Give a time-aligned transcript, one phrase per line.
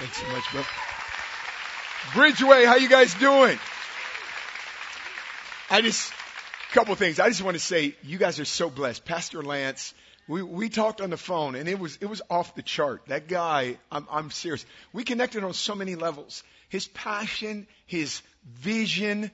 [0.00, 0.62] Thanks so much, bro.
[2.14, 3.58] Bridgeway, how you guys doing?
[5.68, 7.20] I just, a couple things.
[7.20, 9.04] I just want to say, you guys are so blessed.
[9.04, 9.92] Pastor Lance,
[10.26, 13.02] we, we talked on the phone and it was, it was off the chart.
[13.08, 14.64] That guy, I'm, I'm serious.
[14.94, 16.44] We connected on so many levels.
[16.70, 18.22] His passion, his
[18.54, 19.30] vision,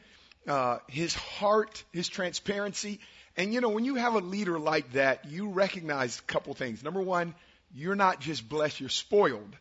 [0.48, 2.98] uh, his heart, his transparency.
[3.36, 6.82] And you know, when you have a leader like that, you recognize a couple things.
[6.82, 7.36] Number one,
[7.74, 9.56] you're not just blessed, you're spoiled.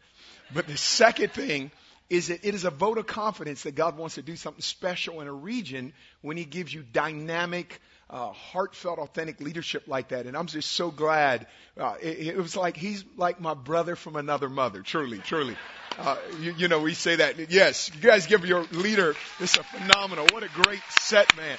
[0.54, 1.72] But the second thing
[2.10, 5.22] is that it is a vote of confidence that God wants to do something special
[5.22, 10.28] in a region when He gives you dynamic, uh, heartfelt, authentic leadership like that.
[10.28, 11.48] And I'm just so glad.
[11.78, 14.82] Uh, it, it, was like He's like my brother from another mother.
[14.82, 15.58] Truly, truly.
[15.98, 17.50] Uh, you, you know, we say that.
[17.50, 19.16] Yes, you guys give your leader.
[19.40, 20.28] This is a phenomenal.
[20.32, 21.58] What a great set, man.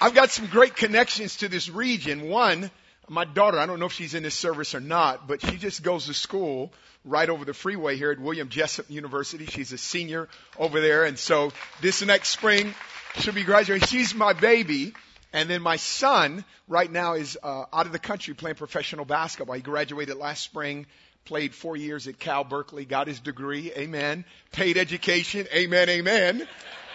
[0.00, 2.28] I've got some great connections to this region.
[2.28, 2.70] One,
[3.08, 5.82] my daughter, I don't know if she's in this service or not, but she just
[5.82, 6.72] goes to school
[7.04, 9.46] right over the freeway here at William Jessup University.
[9.46, 10.28] She's a senior
[10.58, 11.04] over there.
[11.04, 12.74] And so this next spring,
[13.18, 13.86] she'll be graduating.
[13.86, 14.92] She's my baby.
[15.32, 19.56] And then my son right now is uh, out of the country playing professional basketball.
[19.56, 20.86] He graduated last spring,
[21.24, 23.72] played four years at Cal Berkeley, got his degree.
[23.72, 24.24] Amen.
[24.52, 25.46] Paid education.
[25.52, 25.88] Amen.
[25.90, 26.48] Amen.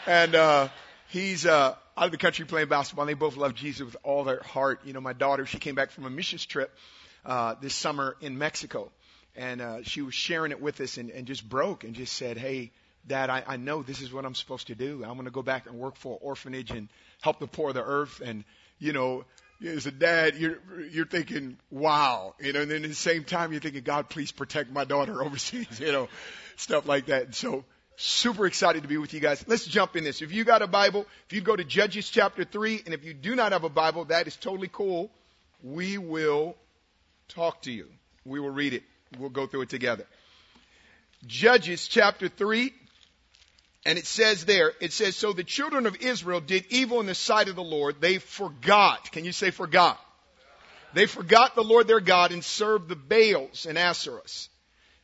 [0.08, 0.70] And uh,
[1.10, 3.04] he's uh, out of the country playing basketball.
[3.04, 4.82] And they both love Jesus with all their heart.
[4.86, 6.76] You know, my daughter, she came back from a missions trip
[7.26, 8.92] uh, this summer in Mexico,
[9.36, 12.38] and uh, she was sharing it with us, and, and just broke and just said,
[12.38, 12.72] "Hey,
[13.08, 15.04] Dad, I, I know this is what I'm supposed to do.
[15.04, 16.90] I'm going to go back and work for an orphanage and
[17.22, 18.44] help the poor of the earth." And
[18.80, 19.26] you know,
[19.66, 20.60] as a dad, you're
[20.92, 24.32] you're thinking, "Wow," you know, and then at the same time, you're thinking, "God, please
[24.32, 26.10] protect my daughter overseas," you know,
[26.58, 27.24] stuff like that.
[27.24, 27.64] And so
[27.96, 29.44] Super excited to be with you guys.
[29.48, 30.22] Let's jump in this.
[30.22, 33.14] If you got a Bible, if you go to Judges chapter 3, and if you
[33.14, 35.12] do not have a Bible, that is totally cool.
[35.62, 36.56] We will
[37.30, 37.88] talk to you.
[38.26, 38.84] We will read it.
[39.20, 40.06] We'll go through it together.
[41.28, 42.74] Judges chapter 3,
[43.86, 47.16] and it says there, it says, So the children of Israel did evil in the
[47.16, 48.02] sight of the Lord.
[48.02, 49.12] They forgot.
[49.12, 50.00] Can you say forgot?
[50.94, 54.48] They forgot the Lord their God and served the Baals and Asherahs.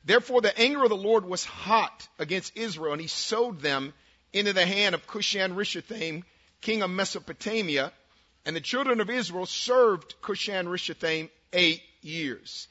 [0.09, 3.93] Therefore the anger of the Lord was hot against Israel, and he sold them
[4.33, 6.23] into the hand of Cushan Rishathaim,
[6.61, 7.93] king of Mesopotamia,
[8.43, 12.67] and the children of Israel served Cushan Rishathaim eight years.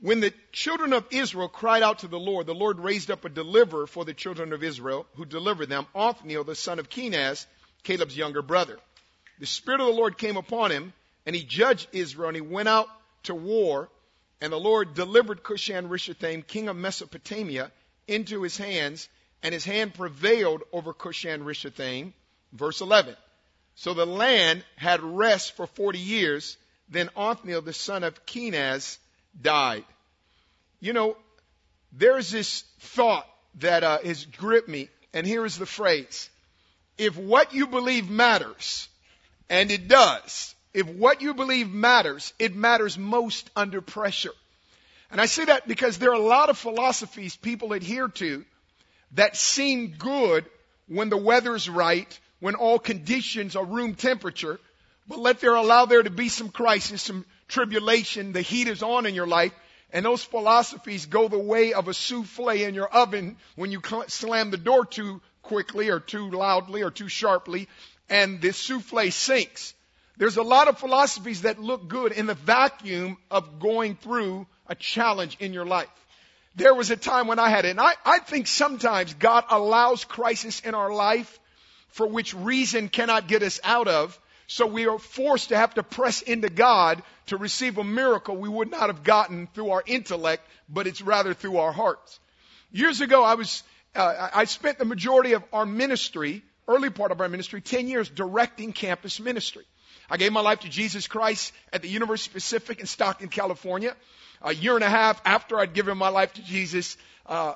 [0.00, 3.28] When the children of Israel cried out to the Lord, the Lord raised up a
[3.28, 7.44] deliverer for the children of Israel, who delivered them, Othniel, the son of Kenaz,
[7.82, 8.78] Caleb's younger brother.
[9.40, 10.94] The Spirit of the Lord came upon him,
[11.26, 12.88] and he judged Israel, and he went out
[13.24, 13.90] to war
[14.40, 17.70] and the Lord delivered Cushan Rishathaim, king of Mesopotamia,
[18.08, 19.08] into his hands,
[19.42, 22.12] and his hand prevailed over Cushan Rishathaim.
[22.52, 23.16] Verse 11.
[23.76, 26.56] So the land had rest for 40 years.
[26.88, 28.98] Then Othniel, the son of Kenaz,
[29.40, 29.84] died.
[30.80, 31.16] You know,
[31.92, 33.26] there's this thought
[33.56, 36.30] that uh, has gripped me, and here is the phrase.
[36.98, 38.88] If what you believe matters,
[39.48, 44.32] and it does, if what you believe matters, it matters most under pressure.
[45.10, 48.44] And I say that because there are a lot of philosophies people adhere to
[49.12, 50.44] that seem good
[50.86, 54.60] when the weather's right, when all conditions are room temperature,
[55.08, 59.06] but let there allow there to be some crisis, some tribulation, the heat is on
[59.06, 59.52] in your life,
[59.92, 64.50] and those philosophies go the way of a souffle in your oven when you slam
[64.50, 67.68] the door too quickly or too loudly or too sharply,
[68.08, 69.74] and the souffle sinks.
[70.20, 74.74] There's a lot of philosophies that look good in the vacuum of going through a
[74.74, 75.88] challenge in your life.
[76.56, 80.04] There was a time when I had it, and I, I think sometimes God allows
[80.04, 81.40] crisis in our life
[81.88, 84.20] for which reason cannot get us out of.
[84.46, 88.50] So we are forced to have to press into God to receive a miracle we
[88.50, 92.20] would not have gotten through our intellect, but it's rather through our hearts.
[92.72, 93.62] Years ago, I was,
[93.94, 98.10] uh, I spent the majority of our ministry, early part of our ministry, 10 years
[98.10, 99.64] directing campus ministry.
[100.10, 103.94] I gave my life to Jesus Christ at the University of Pacific in Stockton, California.
[104.42, 106.96] A year and a half after I'd given my life to Jesus,
[107.26, 107.54] uh,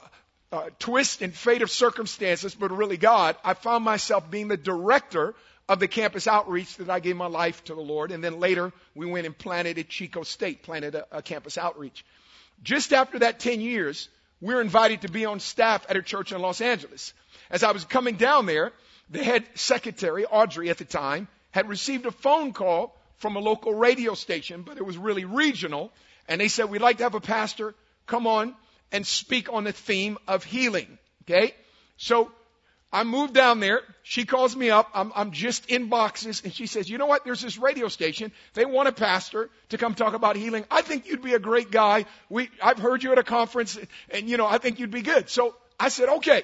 [0.53, 5.35] uh, twist and fate of circumstances, but really God, I found myself being the director
[5.69, 8.13] of the campus outreach that I gave my life to the Lord.
[8.13, 12.05] And then later we went and planted at Chico State, planted a, a campus outreach.
[12.63, 14.09] Just after that 10 years,
[14.41, 17.15] we were invited to be on staff at a church in Los Angeles.
[17.51, 18.73] As I was coming down there,
[19.11, 23.73] the head secretary, Audrey at the time, had received a phone call from a local
[23.73, 25.93] radio station, but it was really regional.
[26.27, 28.57] And they said, we'd like to have a pastor come on
[28.91, 30.99] and speak on the theme of healing.
[31.23, 31.55] Okay?
[31.97, 32.33] So
[32.93, 33.83] I moved down there.
[34.03, 34.91] She calls me up.
[34.95, 36.43] I'm, I'm just in boxes.
[36.43, 37.25] And she says, you know what?
[37.25, 38.33] There's this radio station.
[38.55, 40.65] They want a pastor to come talk about healing.
[40.73, 42.07] I think you'd be a great guy.
[42.29, 43.79] We, I've heard you at a conference
[44.11, 45.31] and, you know, I think you'd be good.
[45.31, 46.43] So I said, okay.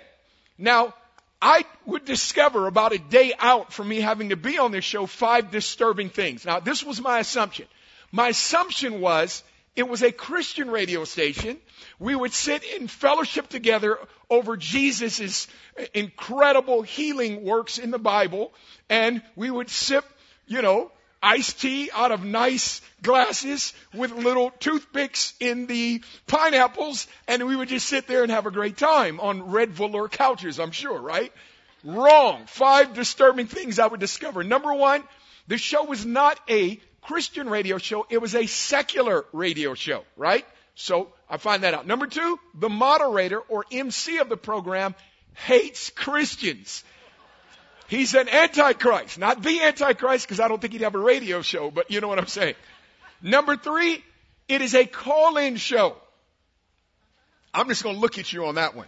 [0.57, 0.95] Now,
[1.43, 5.07] I would discover about a day out from me having to be on this show
[5.07, 6.45] five disturbing things.
[6.45, 7.67] Now, this was my assumption.
[8.13, 9.43] My assumption was
[9.77, 11.57] it was a Christian radio station.
[11.99, 13.99] We would sit in fellowship together
[14.29, 15.47] over Jesus'
[15.95, 18.53] incredible healing works in the Bible,
[18.89, 20.05] and we would sip,
[20.47, 20.93] you know,
[21.23, 27.69] iced tea out of nice glasses with little toothpicks in the pineapples, and we would
[27.69, 31.33] just sit there and have a great time on red velour couches, I'm sure, right?
[31.85, 32.45] Wrong.
[32.47, 34.45] Five disturbing things I would discover.
[34.45, 35.03] Number one,
[35.49, 40.47] the show was not a Christian radio show, it was a secular radio show, right?
[40.75, 41.87] So I find that out.
[41.87, 44.95] Number two, the moderator or MC of the program
[45.35, 46.85] hates Christians.
[47.91, 51.73] He's an antichrist, not the antichrist because I don't think he'd have a radio show,
[51.73, 52.55] but you know what I'm saying.
[53.21, 54.05] Number three,
[54.47, 55.97] it is a call-in show.
[57.53, 58.87] I'm just going to look at you on that one.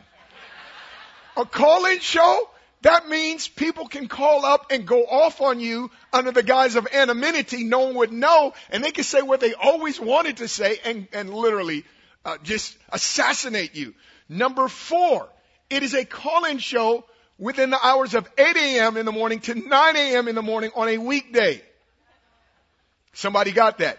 [1.37, 2.49] A call-in show?
[2.83, 6.87] That means people can call up and go off on you under the guise of
[6.93, 7.65] anonymity.
[7.65, 11.09] No one would know, and they can say what they always wanted to say and,
[11.13, 11.83] and literally
[12.25, 13.95] uh, just assassinate you.
[14.29, 15.29] Number four,
[15.71, 17.05] it is a call-in show
[17.43, 18.97] within the hours of 8 a.m.
[18.97, 20.29] in the morning to 9 a.m.
[20.29, 21.61] in the morning on a weekday.
[23.15, 23.99] Somebody got that.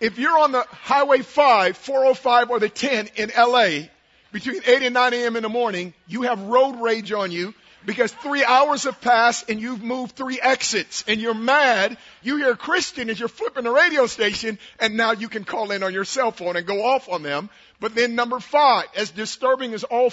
[0.00, 3.86] If you're on the Highway 5, 405 or the 10 in LA
[4.32, 5.36] between 8 and 9 a.m.
[5.36, 7.54] in the morning, you have road rage on you
[7.86, 11.96] because three hours have passed and you've moved three exits and you're mad.
[12.20, 15.70] You hear a Christian as you're flipping the radio station and now you can call
[15.70, 17.48] in on your cell phone and go off on them.
[17.78, 20.12] But then number five, as disturbing as all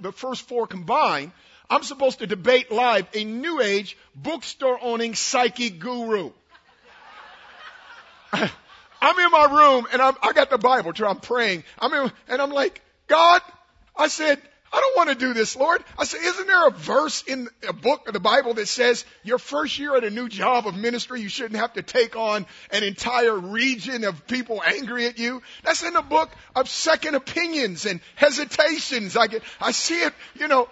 [0.00, 1.32] the first four combined,
[1.70, 6.32] I'm supposed to debate live a new age bookstore owning psychic guru.
[8.32, 10.92] I'm in my room and I'm, I got the Bible.
[11.06, 11.64] I'm praying.
[11.78, 13.40] I'm in, and I'm like, God,
[13.96, 15.82] I said, I don't want to do this, Lord.
[15.98, 19.38] I said, isn't there a verse in a book of the Bible that says your
[19.38, 22.84] first year at a new job of ministry, you shouldn't have to take on an
[22.84, 25.42] entire region of people angry at you?
[25.64, 29.16] That's in the book of second opinions and hesitations.
[29.16, 30.68] I get, I see it, you know,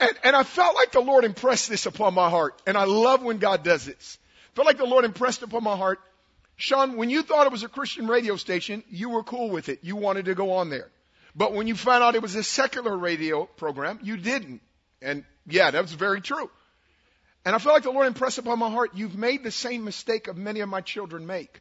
[0.00, 2.60] and, and I felt like the Lord impressed this upon my heart.
[2.66, 4.18] And I love when God does this.
[4.54, 6.00] Felt like the Lord impressed upon my heart.
[6.56, 9.80] Sean, when you thought it was a Christian radio station, you were cool with it.
[9.82, 10.88] You wanted to go on there.
[11.34, 14.60] But when you found out it was a secular radio program, you didn't.
[15.00, 16.50] And yeah, that was very true.
[17.44, 20.28] And I felt like the Lord impressed upon my heart, you've made the same mistake
[20.28, 21.60] of many of my children make.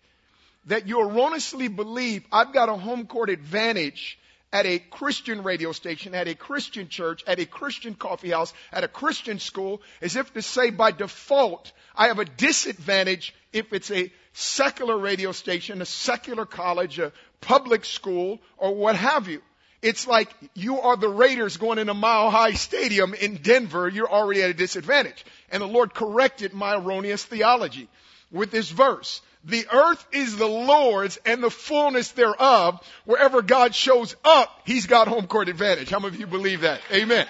[0.65, 4.18] That you erroneously believe I've got a home court advantage
[4.51, 8.83] at a Christian radio station, at a Christian church, at a Christian coffee house, at
[8.83, 13.91] a Christian school, as if to say by default, I have a disadvantage if it's
[13.91, 17.11] a secular radio station, a secular college, a
[17.41, 19.41] public school, or what have you.
[19.81, 23.87] It's like you are the Raiders going in a mile high stadium in Denver.
[23.87, 25.23] You're already at a disadvantage.
[25.51, 27.87] And the Lord corrected my erroneous theology
[28.29, 29.21] with this verse.
[29.45, 32.81] The earth is the Lord's and the fullness thereof.
[33.05, 35.89] Wherever God shows up, He's got home court advantage.
[35.89, 36.81] How many of you believe that?
[36.91, 37.25] Amen.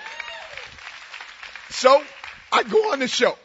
[1.70, 2.02] So,
[2.52, 3.38] I go on the show.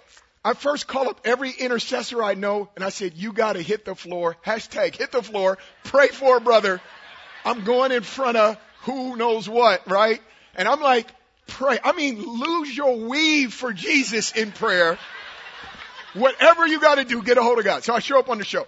[0.44, 3.94] I first call up every intercessor I know and I said, you gotta hit the
[3.94, 4.36] floor.
[4.44, 5.58] Hashtag hit the floor.
[5.84, 6.82] Pray for a brother.
[7.44, 10.20] I'm going in front of who knows what, right?
[10.54, 11.06] And I'm like,
[11.46, 11.78] pray.
[11.82, 14.98] I mean, lose your weave for Jesus in prayer.
[16.14, 17.84] Whatever you got to do, get a hold of God.
[17.84, 18.66] So I show up on the show.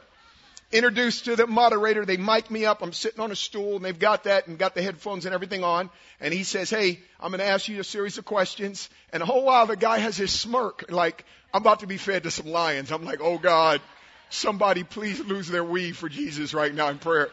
[0.72, 2.82] Introduced to the moderator, they mic me up.
[2.82, 5.62] I'm sitting on a stool and they've got that and got the headphones and everything
[5.62, 5.90] on.
[6.20, 8.90] And he says, Hey, I'm going to ask you a series of questions.
[9.12, 11.24] And a whole while the guy has his smirk like,
[11.54, 12.90] I'm about to be fed to some lions.
[12.90, 13.80] I'm like, Oh God,
[14.28, 17.30] somebody please lose their weave for Jesus right now in prayer.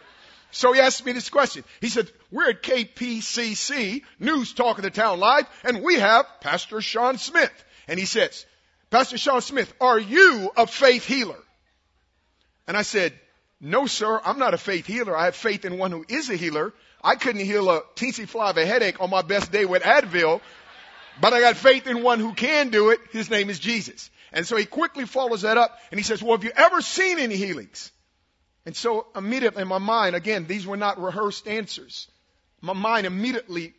[0.51, 1.63] So he asked me this question.
[1.82, 6.79] He said, we're at KPCC, News Talk of the Town Live, and we have Pastor
[6.79, 7.51] Sean Smith.
[7.88, 8.46] And he says,
[8.93, 11.39] Pastor Sean Smith, are you a faith healer?
[12.67, 13.12] And I said,
[13.59, 15.17] no, sir, I'm not a faith healer.
[15.17, 16.73] I have faith in one who is a healer.
[17.03, 20.41] I couldn't heal a teensy fly of a headache on my best day with Advil,
[21.19, 23.00] but I got faith in one who can do it.
[23.12, 24.12] His name is Jesus.
[24.31, 27.17] And so he quickly follows that up and he says, well, have you ever seen
[27.17, 27.91] any healings?
[28.67, 32.07] And so immediately in my mind, again, these were not rehearsed answers.
[32.62, 33.73] My mind immediately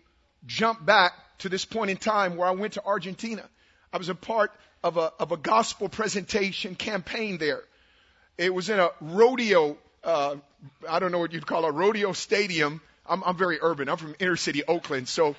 [0.44, 3.49] jumped back to this point in time where I went to Argentina.
[3.92, 4.50] I was a part
[4.85, 7.62] of a, of a gospel presentation campaign there.
[8.37, 10.37] It was in a rodeo, uh,
[10.88, 12.83] I don't know what you'd call a rodeo stadium.
[13.07, 13.88] I'm, I'm very urban.
[13.88, 15.09] I'm from inner city Oakland.
[15.09, 15.37] So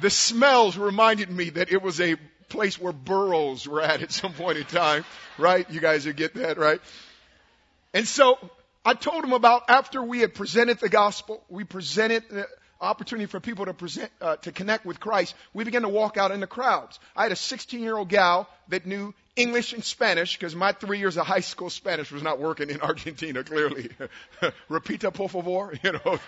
[0.00, 2.14] the smells reminded me that it was a
[2.48, 5.04] place where burros were at at some point in time,
[5.36, 5.68] right?
[5.68, 6.80] You guys would get that, right?
[7.92, 8.38] And so
[8.84, 12.22] I told him about after we had presented the gospel, we presented
[12.84, 15.34] opportunity for people to present, uh, to connect with Christ.
[15.52, 16.98] We began to walk out in the crowds.
[17.16, 20.98] I had a 16 year old gal that knew English and Spanish because my three
[20.98, 23.90] years of high school Spanish was not working in Argentina, clearly.
[24.70, 26.18] Repita, por favor, you know.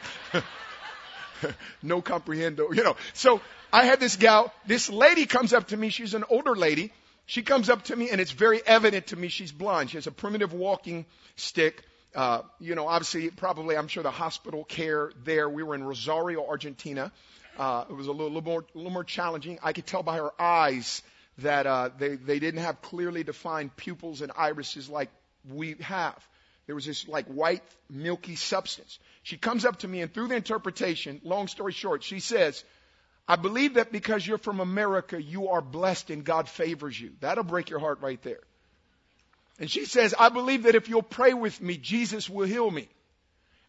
[1.83, 2.97] no comprehendo, you know.
[3.13, 3.41] So
[3.73, 6.93] I had this gal, this lady comes up to me, she's an older lady.
[7.27, 9.91] She comes up to me and it's very evident to me she's blind.
[9.91, 11.83] She has a primitive walking stick.
[12.17, 15.51] Uh, you know, obviously, probably, I'm sure the hospital care there.
[15.51, 17.13] We were in Rosario, Argentina.
[17.59, 19.59] Uh, it was a little, little more, little more challenging.
[19.63, 21.03] I could tell by her eyes
[21.39, 25.11] that uh, they they didn't have clearly defined pupils and irises like
[25.47, 26.17] we have.
[26.65, 28.99] There was this like white milky substance.
[29.23, 32.65] She comes up to me and through the interpretation, long story short, she says,
[33.29, 37.13] I believe that because you're from America, you are blessed and God favors you.
[37.21, 38.41] That'll break your heart right there.
[39.59, 42.89] And she says, I believe that if you'll pray with me, Jesus will heal me.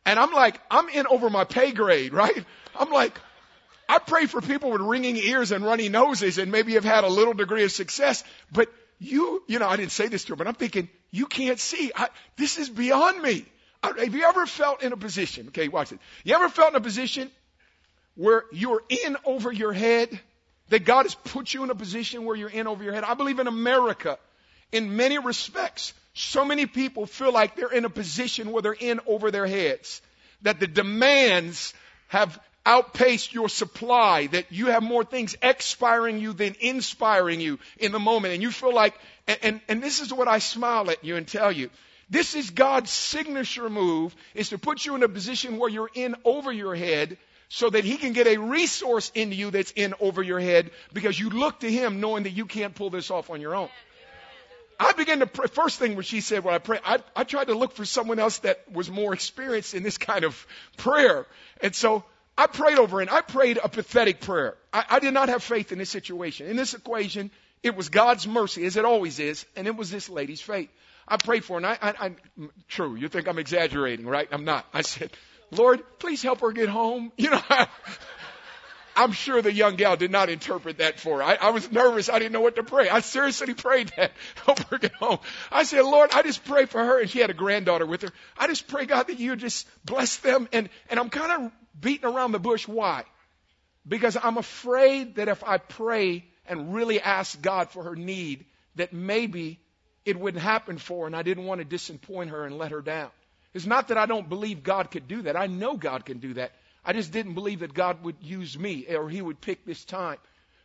[0.05, 2.45] And I'm like, I'm in over my pay grade, right?
[2.77, 3.19] I'm like,
[3.89, 7.09] I pray for people with ringing ears and runny noses and maybe have had a
[7.09, 10.47] little degree of success, but you, you know, I didn't say this to her, but
[10.47, 11.91] I'm thinking, you can't see.
[11.95, 13.45] I, this is beyond me.
[13.83, 15.99] Have you ever felt in a position, okay, watch it.
[16.23, 17.29] You ever felt in a position
[18.15, 20.19] where you're in over your head?
[20.69, 23.05] That God has put you in a position where you're in over your head?
[23.05, 24.17] I believe in America,
[24.71, 28.99] in many respects, so many people feel like they're in a position where they're in
[29.05, 30.01] over their heads.
[30.41, 31.73] That the demands
[32.07, 37.91] have outpaced your supply, that you have more things expiring you than inspiring you in
[37.91, 38.33] the moment.
[38.33, 38.93] And you feel like,
[39.25, 41.69] and, and, and this is what I smile at you and tell you.
[42.09, 46.15] This is God's signature move, is to put you in a position where you're in
[46.25, 47.17] over your head
[47.49, 51.19] so that he can get a resource into you that's in over your head because
[51.19, 53.69] you look to him knowing that you can't pull this off on your own.
[54.79, 55.47] I began to pray.
[55.47, 58.19] First thing when she said, when I pray, I, I tried to look for someone
[58.19, 60.45] else that was more experienced in this kind of
[60.77, 61.25] prayer.
[61.61, 62.03] And so
[62.37, 64.55] I prayed over and I prayed a pathetic prayer.
[64.71, 66.47] I, I did not have faith in this situation.
[66.47, 67.31] In this equation,
[67.63, 70.69] it was God's mercy, as it always is, and it was this lady's faith.
[71.07, 72.11] I prayed for her, and I, I, I,
[72.67, 74.27] true, you think I'm exaggerating, right?
[74.31, 74.65] I'm not.
[74.73, 75.11] I said,
[75.51, 77.11] Lord, please help her get home.
[77.17, 77.67] You know, I,
[78.97, 81.23] I'm sure the young gal did not interpret that for her.
[81.23, 82.09] I, I was nervous.
[82.09, 82.89] I didn't know what to pray.
[82.89, 84.11] I seriously prayed that.
[84.43, 85.19] Help her get home.
[85.51, 86.99] I said, Lord, I just pray for her.
[86.99, 88.09] And she had a granddaughter with her.
[88.37, 90.49] I just pray, God, that you just bless them.
[90.51, 92.67] And, and I'm kind of beating around the bush.
[92.67, 93.03] Why?
[93.87, 98.93] Because I'm afraid that if I pray and really ask God for her need, that
[98.93, 99.59] maybe
[100.05, 102.81] it wouldn't happen for her and I didn't want to disappoint her and let her
[102.81, 103.11] down.
[103.53, 105.35] It's not that I don't believe God could do that.
[105.35, 106.53] I know God can do that.
[106.87, 110.17] I just didn't believe that God would use me or he would pick this time.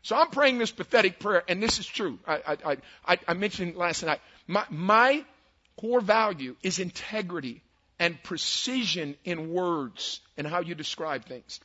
[0.02, 2.19] So I'm praying this pathetic prayer, and this is true.
[2.26, 2.76] I, I,
[3.07, 4.21] I, I mentioned last night.
[4.47, 5.25] My, my
[5.76, 7.62] core value is integrity
[7.99, 11.61] and precision in words and how you describe things.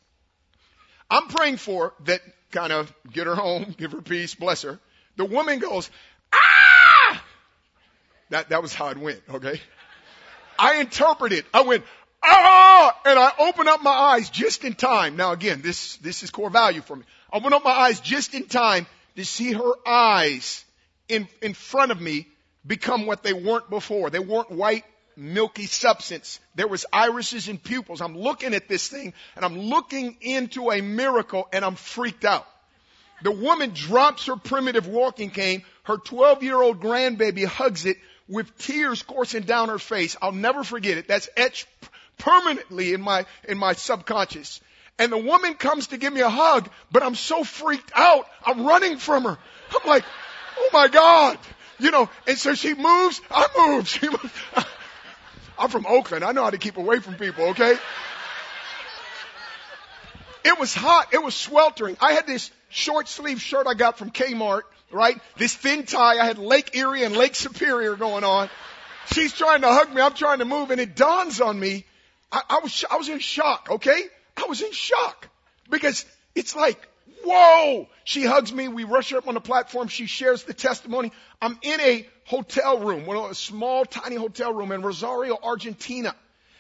[1.09, 2.21] I'm praying for that
[2.51, 4.79] kind of get her home, give her peace, bless her.
[5.15, 5.89] The woman goes,
[6.33, 7.23] ah!
[8.29, 9.61] That, that was how it went, okay?
[10.59, 11.39] I interpreted.
[11.39, 11.45] It.
[11.53, 11.83] I went,
[12.27, 13.00] ah!
[13.05, 15.15] And I open up my eyes just in time.
[15.15, 17.03] Now again, this, this is core value for me.
[17.31, 20.63] I opened up my eyes just in time to see her eyes
[21.07, 22.27] in, in front of me
[22.65, 24.10] become what they weren't before.
[24.10, 24.84] They weren't white
[25.15, 26.39] milky substance.
[26.55, 28.01] There was irises and pupils.
[28.01, 32.48] I'm looking at this thing and I'm looking into a miracle and I'm freaked out.
[33.24, 35.63] The woman drops her primitive walking cane.
[35.84, 40.15] Her 12 year old grandbaby hugs it with tears coursing down her face.
[40.22, 41.07] I'll never forget it.
[41.07, 41.67] That's etched
[42.17, 44.62] permanently in my, in my subconscious.
[45.00, 48.27] And the woman comes to give me a hug, but I'm so freaked out.
[48.45, 49.38] I'm running from her.
[49.69, 50.03] I'm like,
[50.57, 51.38] oh my God.
[51.79, 53.88] You know, and so she moves, I move.
[53.97, 54.31] She moves.
[55.59, 56.24] I'm from Oakland.
[56.24, 57.75] I know how to keep away from people, okay?
[60.43, 61.13] It was hot.
[61.13, 61.97] It was sweltering.
[62.00, 65.19] I had this short sleeve shirt I got from Kmart, right?
[65.36, 66.19] This thin tie.
[66.19, 68.50] I had Lake Erie and Lake Superior going on.
[69.13, 70.01] She's trying to hug me.
[70.01, 71.86] I'm trying to move and it dawns on me.
[72.31, 74.01] I, I was, I was in shock, okay?
[74.36, 75.29] I was in shock
[75.69, 76.05] because
[76.36, 76.79] it's like,
[77.24, 77.88] whoa!
[78.03, 78.67] She hugs me.
[78.67, 79.88] We rush her up on the platform.
[79.88, 81.12] She shares the testimony.
[81.41, 86.15] I'm in a hotel room, of a small, tiny hotel room in Rosario, Argentina.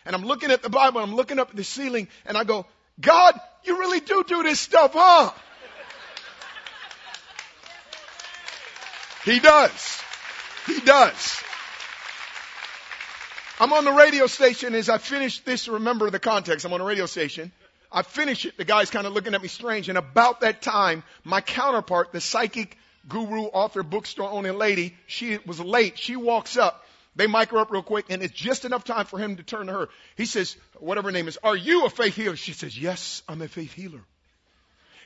[0.05, 2.65] And I'm looking at the Bible, I'm looking up at the ceiling, and I go,
[2.99, 5.31] God, you really do do this stuff, huh?
[9.25, 10.01] He does.
[10.65, 11.41] He does.
[13.59, 15.67] I'm on the radio station as I finish this.
[15.67, 16.65] Remember the context.
[16.65, 17.51] I'm on a radio station.
[17.91, 18.55] I finish it.
[18.55, 19.89] The guy's kind of looking at me strange.
[19.89, 25.59] And about that time, my counterpart, the psychic guru, author, bookstore owning lady, she was
[25.59, 25.97] late.
[25.97, 26.83] She walks up.
[27.15, 29.65] They mic her up real quick, and it's just enough time for him to turn
[29.67, 29.89] to her.
[30.15, 32.35] He says, whatever her name is, are you a faith healer?
[32.35, 34.01] She says, yes, I'm a faith healer.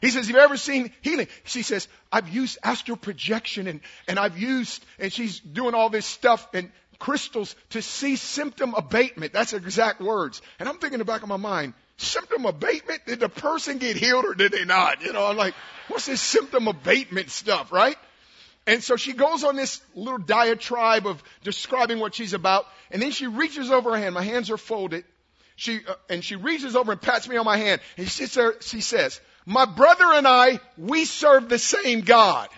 [0.01, 1.27] He says, You've ever seen healing?
[1.43, 6.07] She says, I've used astral projection and, and I've used, and she's doing all this
[6.07, 9.33] stuff and crystals to see symptom abatement.
[9.33, 10.41] That's exact words.
[10.59, 13.05] And I'm thinking in the back of my mind, symptom abatement?
[13.07, 15.01] Did the person get healed or did they not?
[15.01, 15.55] You know, I'm like,
[15.87, 17.97] what's this symptom abatement stuff, right?
[18.67, 23.09] And so she goes on this little diatribe of describing what she's about, and then
[23.09, 24.13] she reaches over her hand.
[24.13, 25.03] My hands are folded.
[25.55, 28.35] She uh, and she reaches over and pats me on my hand, and she sits
[28.35, 28.53] there.
[28.61, 32.49] She says, "My brother and I, we serve the same God."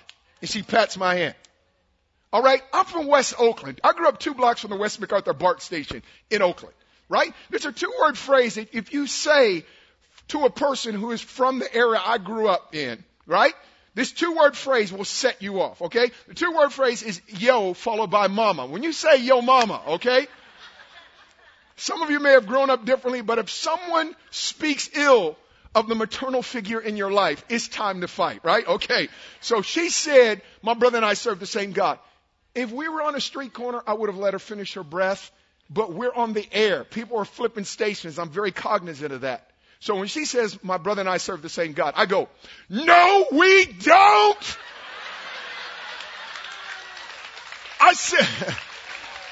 [0.41, 1.35] And she pats my hand.
[2.33, 3.79] All right, I'm from West Oakland.
[3.83, 6.73] I grew up two blocks from the West MacArthur BART station in Oakland.
[7.07, 7.31] Right?
[7.51, 9.65] There's a two-word phrase that if you say
[10.29, 13.53] to a person who is from the area I grew up in, right?
[13.93, 16.09] This two word phrase will set you off, okay?
[16.27, 18.65] The two word phrase is yo followed by mama.
[18.65, 20.25] When you say yo mama, okay?
[21.75, 25.37] Some of you may have grown up differently, but if someone speaks ill
[25.75, 28.65] of the maternal figure in your life, it's time to fight, right?
[28.65, 29.09] Okay.
[29.41, 31.99] So she said, my brother and I serve the same God.
[32.55, 35.31] If we were on a street corner, I would have let her finish her breath,
[35.69, 36.83] but we're on the air.
[36.83, 38.19] People are flipping stations.
[38.19, 39.49] I'm very cognizant of that.
[39.79, 42.29] So when she says, my brother and I serve the same God, I go,
[42.69, 44.57] no, we don't.
[47.81, 48.55] I said,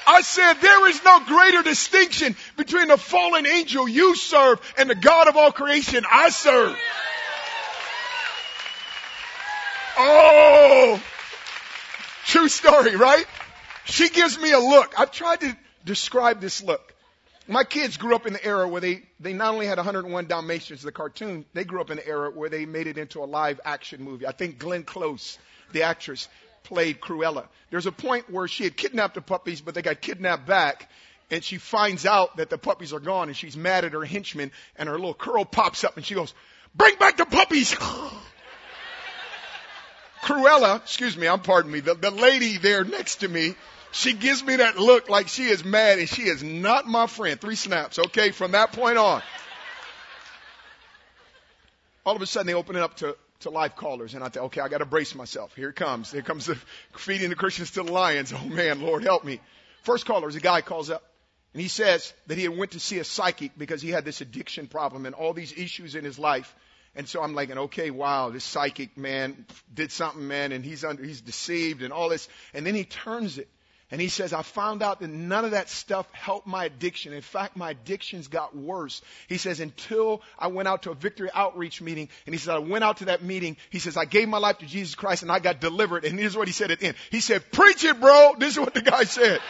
[0.06, 4.94] I said, there is no greater distinction between the fallen angel you serve and the
[4.94, 6.76] God of all creation I serve.
[9.96, 11.00] Oh,
[12.32, 13.26] true story, right?
[13.84, 14.98] She gives me a look.
[14.98, 16.94] I've tried to describe this look.
[17.46, 20.80] My kids grew up in the era where they, they not only had 101 Dalmatians,
[20.80, 23.60] the cartoon, they grew up in the era where they made it into a live
[23.64, 24.26] action movie.
[24.26, 25.38] I think Glenn Close,
[25.72, 26.28] the actress,
[26.62, 27.48] played Cruella.
[27.70, 30.88] There's a point where she had kidnapped the puppies, but they got kidnapped back,
[31.30, 34.52] and she finds out that the puppies are gone, and she's mad at her henchman,
[34.76, 36.32] and her little curl pops up, and she goes,
[36.74, 37.76] bring back the puppies!
[40.22, 43.54] Cruella, excuse me, I'm pardon me, the, the lady there next to me,
[43.90, 47.40] she gives me that look like she is mad and she is not my friend.
[47.40, 49.22] Three snaps, okay, from that point on.
[52.06, 54.46] All of a sudden they open it up to, to live callers and I think,
[54.46, 55.54] okay, I gotta brace myself.
[55.54, 56.10] Here it comes.
[56.12, 56.56] Here comes the
[56.96, 58.32] feeding the Christians to the lions.
[58.32, 59.40] Oh man, Lord help me.
[59.82, 61.02] First caller is a guy calls up
[61.52, 64.20] and he says that he had went to see a psychic because he had this
[64.20, 66.54] addiction problem and all these issues in his life.
[66.94, 71.02] And so I'm like, okay, wow, this psychic man did something, man, and he's under,
[71.02, 72.28] he's deceived and all this.
[72.52, 73.48] And then he turns it
[73.90, 77.12] and he says, I found out that none of that stuff helped my addiction.
[77.12, 79.02] In fact, my addictions got worse.
[79.28, 82.58] He says, until I went out to a victory outreach meeting, and he said, I
[82.58, 83.58] went out to that meeting.
[83.68, 86.06] He says, I gave my life to Jesus Christ and I got delivered.
[86.06, 86.96] And here's what he said at the end.
[87.10, 88.34] He said, preach it, bro.
[88.38, 89.40] This is what the guy said.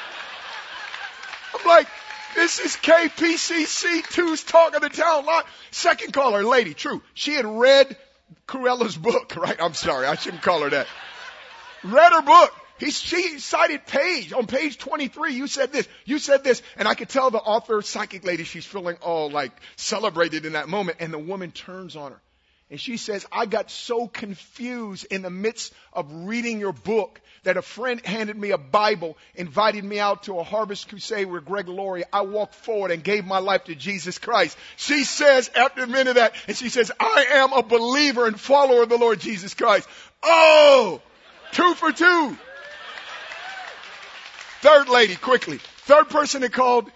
[1.55, 1.87] I'm like,
[2.35, 5.47] this is KPCC2's talk of the town lot.
[5.71, 7.03] Second caller, lady, true.
[7.15, 7.97] She had read
[8.47, 9.57] Cruella's book, right?
[9.61, 10.07] I'm sorry.
[10.07, 10.87] I shouldn't call her that.
[11.83, 12.55] Read her book.
[12.79, 15.35] He, she cited page on page 23.
[15.35, 18.67] You said this, you said this, and I could tell the author, psychic lady, she's
[18.67, 20.99] feeling all like celebrated in that moment.
[21.01, 22.21] And the woman turns on her
[22.73, 27.59] and she says, I got so confused in the midst of reading your book that
[27.59, 31.69] a friend handed me a Bible, invited me out to a harvest crusade with Greg
[31.69, 32.05] Laurie.
[32.11, 34.57] I walked forward and gave my life to Jesus Christ.
[34.77, 38.41] She says after a minute of that, and she says, I am a believer and
[38.41, 39.87] follower of the Lord Jesus Christ.
[40.23, 41.03] Oh,
[41.53, 42.39] two for two.
[44.63, 45.59] Third lady, quickly.
[45.81, 46.91] Third person that called.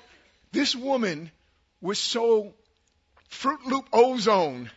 [0.52, 1.30] This woman
[1.82, 2.54] was so
[3.28, 4.70] Fruit Loop ozone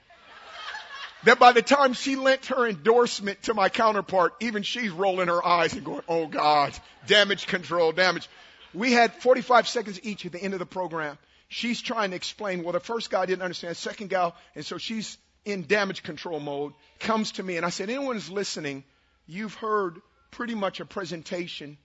[1.23, 5.45] that by the time she lent her endorsement to my counterpart, even she's rolling her
[5.45, 6.77] eyes and going, oh God,
[7.07, 8.29] damage control, damage.
[8.73, 11.17] We had 45 seconds each at the end of the program.
[11.47, 15.17] She's trying to explain, well, the first guy didn't understand, second gal, and so she's
[15.45, 18.83] in damage control mode, comes to me, and I said, anyone who's listening,
[19.25, 19.99] you've heard
[20.31, 21.77] pretty much a presentation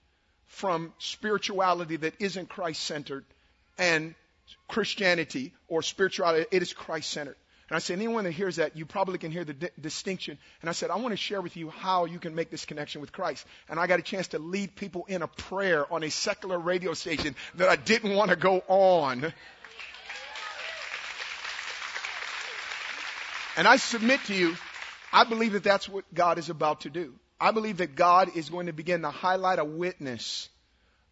[0.47, 3.25] from spirituality that isn't Christ centered
[3.79, 4.15] and
[4.69, 7.37] Christianity or spirituality, it is Christ centered.
[7.71, 10.37] And I said, anyone that hears that, you probably can hear the di- distinction.
[10.61, 13.01] And I said, I want to share with you how you can make this connection
[13.01, 13.47] with Christ.
[13.71, 16.93] And I got a chance to lead people in a prayer on a secular radio
[16.93, 19.33] station that I didn't want to go on.
[23.57, 24.57] And I submit to you,
[25.13, 27.15] I believe that that's what God is about to do.
[27.41, 30.49] I believe that God is going to begin to highlight a witness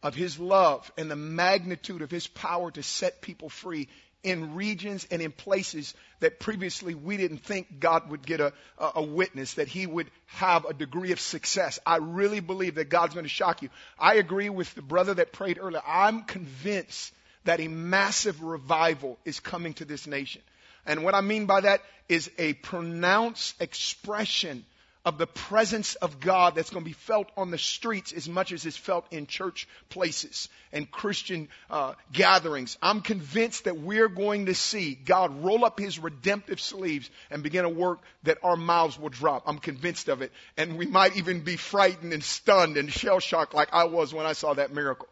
[0.02, 3.88] of His love and the magnitude of His power to set people free
[4.22, 9.02] in regions and in places that previously we didn't think God would get a, a,
[9.02, 11.78] witness, that He would have a degree of success.
[11.84, 13.68] I really believe that God's going to shock you.
[13.98, 15.82] I agree with the brother that prayed earlier.
[15.86, 17.12] I'm convinced
[17.44, 20.42] that a massive revival is coming to this nation.
[20.86, 24.64] And what I mean by that is a pronounced expression
[25.04, 28.52] of the presence of God that's going to be felt on the streets as much
[28.52, 32.78] as it's felt in church places and Christian uh, gatherings.
[32.80, 37.64] I'm convinced that we're going to see God roll up his redemptive sleeves and begin
[37.64, 39.42] a work that our mouths will drop.
[39.46, 40.30] I'm convinced of it.
[40.56, 44.26] And we might even be frightened and stunned and shell shocked like I was when
[44.26, 45.08] I saw that miracle.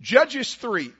[0.00, 0.92] Judges 3.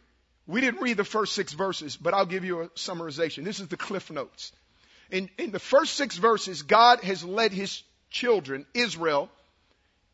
[0.48, 3.44] We didn't read the first six verses, but I'll give you a summarization.
[3.44, 4.52] This is the cliff notes.
[5.10, 9.30] In, in the first six verses, God has led his children, Israel,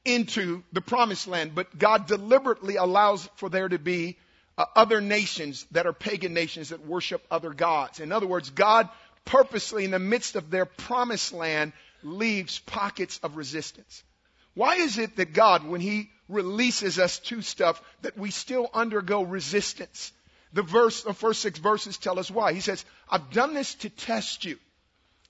[0.04, 4.18] into the promised land, but God deliberately allows for there to be
[4.58, 8.00] uh, other nations that are pagan nations that worship other gods.
[8.00, 8.88] In other words, God
[9.24, 14.02] purposely, in the midst of their promised land, leaves pockets of resistance.
[14.54, 19.22] Why is it that God, when He releases us to stuff, that we still undergo
[19.22, 20.12] resistance?
[20.52, 22.52] The verse, the first six verses tell us why.
[22.52, 24.58] He says, I've done this to test you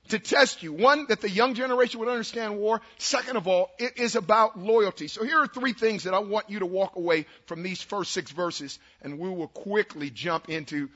[0.09, 0.73] to test you.
[0.73, 2.81] One, that the young generation would understand war.
[2.99, 5.09] Second of all, it is about loyalty.
[5.09, 8.12] So here are three things that I want you to walk away from these first
[8.12, 10.88] six verses, and we will quickly jump into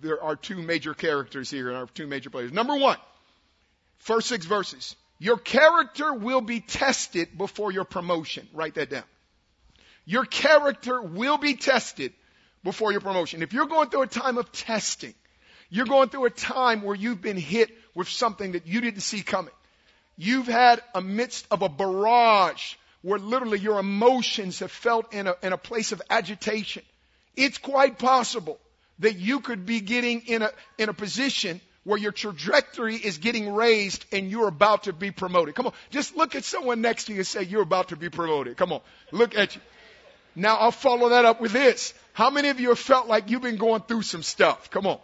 [0.00, 2.52] there are two major characters here and our two major players.
[2.52, 2.96] Number one,
[3.98, 4.96] first six verses.
[5.18, 8.48] Your character will be tested before your promotion.
[8.52, 9.04] Write that down.
[10.04, 12.12] Your character will be tested
[12.64, 13.42] before your promotion.
[13.42, 15.14] If you're going through a time of testing,
[15.72, 19.22] you're going through a time where you've been hit with something that you didn't see
[19.22, 19.54] coming.
[20.18, 25.34] You've had a midst of a barrage where literally your emotions have felt in a,
[25.42, 26.82] in a place of agitation.
[27.36, 28.58] It's quite possible
[28.98, 33.54] that you could be getting in a, in a position where your trajectory is getting
[33.54, 35.54] raised and you're about to be promoted.
[35.54, 38.10] Come on, just look at someone next to you and say, you're about to be
[38.10, 38.58] promoted.
[38.58, 39.62] Come on, look at you.
[40.36, 41.94] Now I'll follow that up with this.
[42.12, 44.70] How many of you have felt like you've been going through some stuff?
[44.70, 44.98] Come on.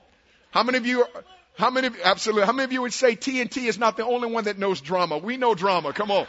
[0.50, 1.04] How many of you,
[1.56, 4.44] how many absolutely, how many of you would say TNT is not the only one
[4.44, 5.18] that knows drama?
[5.18, 5.92] We know drama.
[5.92, 6.26] Come on.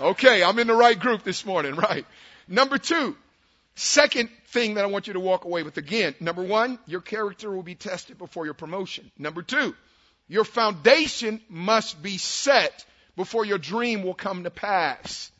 [0.00, 2.06] Okay, I'm in the right group this morning, right?
[2.48, 3.16] Number two,
[3.74, 6.14] second thing that I want you to walk away with again.
[6.20, 9.10] Number one, your character will be tested before your promotion.
[9.18, 9.74] Number two,
[10.28, 12.84] your foundation must be set
[13.16, 15.31] before your dream will come to pass.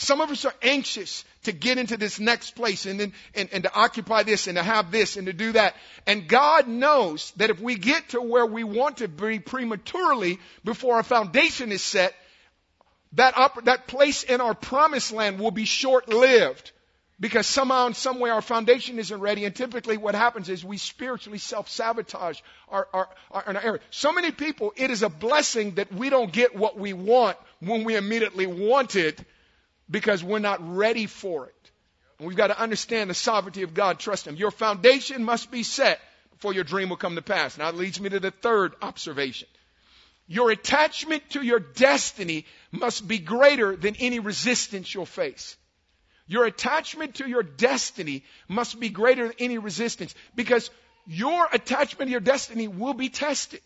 [0.00, 3.64] Some of us are anxious to get into this next place and then, and, and
[3.64, 5.74] to occupy this and to have this and to do that.
[6.06, 10.96] And God knows that if we get to where we want to be prematurely before
[10.96, 12.14] our foundation is set,
[13.12, 16.72] that, op- that place in our promised land will be short lived
[17.20, 20.78] because somehow in some way our foundation isn't ready and typically what happens is we
[20.78, 23.80] spiritually self-sabotage our, our, our, our area.
[23.90, 27.84] So many people, it is a blessing that we don't get what we want when
[27.84, 29.22] we immediately want it
[29.90, 31.70] because we're not ready for it.
[32.18, 33.98] And we've got to understand the sovereignty of God.
[33.98, 34.36] Trust Him.
[34.36, 36.00] Your foundation must be set
[36.32, 37.58] before your dream will come to pass.
[37.58, 39.48] Now it leads me to the third observation.
[40.26, 45.56] Your attachment to your destiny must be greater than any resistance you'll face.
[46.28, 50.70] Your attachment to your destiny must be greater than any resistance because
[51.06, 53.60] your attachment to your destiny will be tested.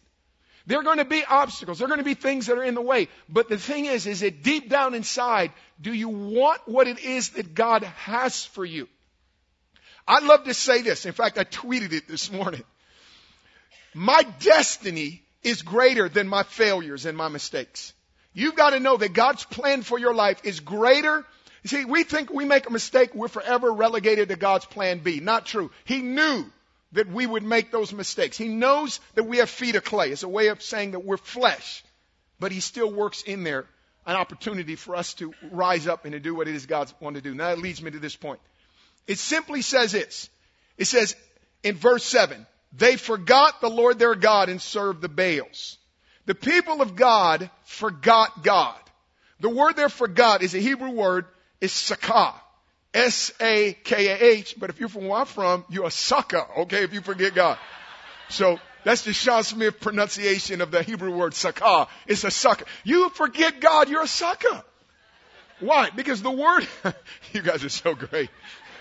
[0.67, 1.79] There are going to be obstacles.
[1.79, 3.09] There are going to be things that are in the way.
[3.29, 7.31] But the thing is, is that deep down inside, do you want what it is
[7.31, 8.89] that God has for you?
[10.09, 11.07] I'd love to say this.
[11.07, 12.63] In fact, I tweeted it this morning.
[13.95, 17.93] My destiny is greater than my failures and my mistakes.
[18.33, 21.25] You've got to know that God's plan for your life is greater.
[21.63, 25.21] You see, we think we make a mistake, we're forever relegated to God's plan B.
[25.21, 25.71] Not true.
[25.85, 26.45] He knew
[26.95, 28.37] that we would make those mistakes.
[28.37, 30.11] He knows that we have feet of clay.
[30.11, 31.85] It's a way of saying that we're flesh,
[32.41, 33.67] but He still works in there
[34.07, 37.19] an opportunity for us to rise up and to do what it is God wants
[37.19, 37.35] to do.
[37.35, 38.41] Now that leads me to this point.
[39.07, 40.29] It simply says this.
[40.77, 41.17] It says
[41.63, 45.79] in verse 7, they forgot the Lord their God and served the Baals.
[46.27, 48.79] The people of God forgot God.
[49.41, 51.27] The word there forgot is a Hebrew word,
[51.61, 52.35] is sakah.
[52.95, 57.35] S-A-K-A-H, but if you're from where I'm from, you're a sucker, okay, if you forget
[57.35, 57.59] God.
[58.29, 61.89] So that's the Sean Smith pronunciation of the Hebrew word sucker.
[62.07, 62.65] It's a sucker.
[62.85, 64.63] You forget God, you're a sucker.
[65.61, 65.91] Why?
[65.91, 66.67] Because the word,
[67.33, 68.31] you guys are so great.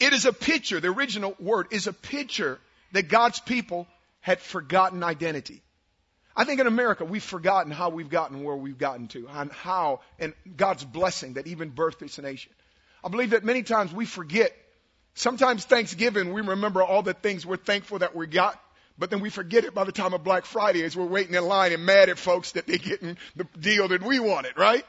[0.00, 2.58] it is a picture, the original word is a picture
[2.92, 3.86] that God's people
[4.20, 5.62] had forgotten identity.
[6.36, 10.00] I think in America, we've forgotten how we've gotten where we've gotten to and how
[10.18, 12.52] and God's blessing that even birthed this nation.
[13.02, 14.52] I believe that many times we forget
[15.18, 18.60] Sometimes Thanksgiving, we remember all the things we're thankful that we got,
[18.98, 21.42] but then we forget it by the time of Black Friday as we're waiting in
[21.46, 24.84] line and mad at folks that they're getting the deal that we wanted, right?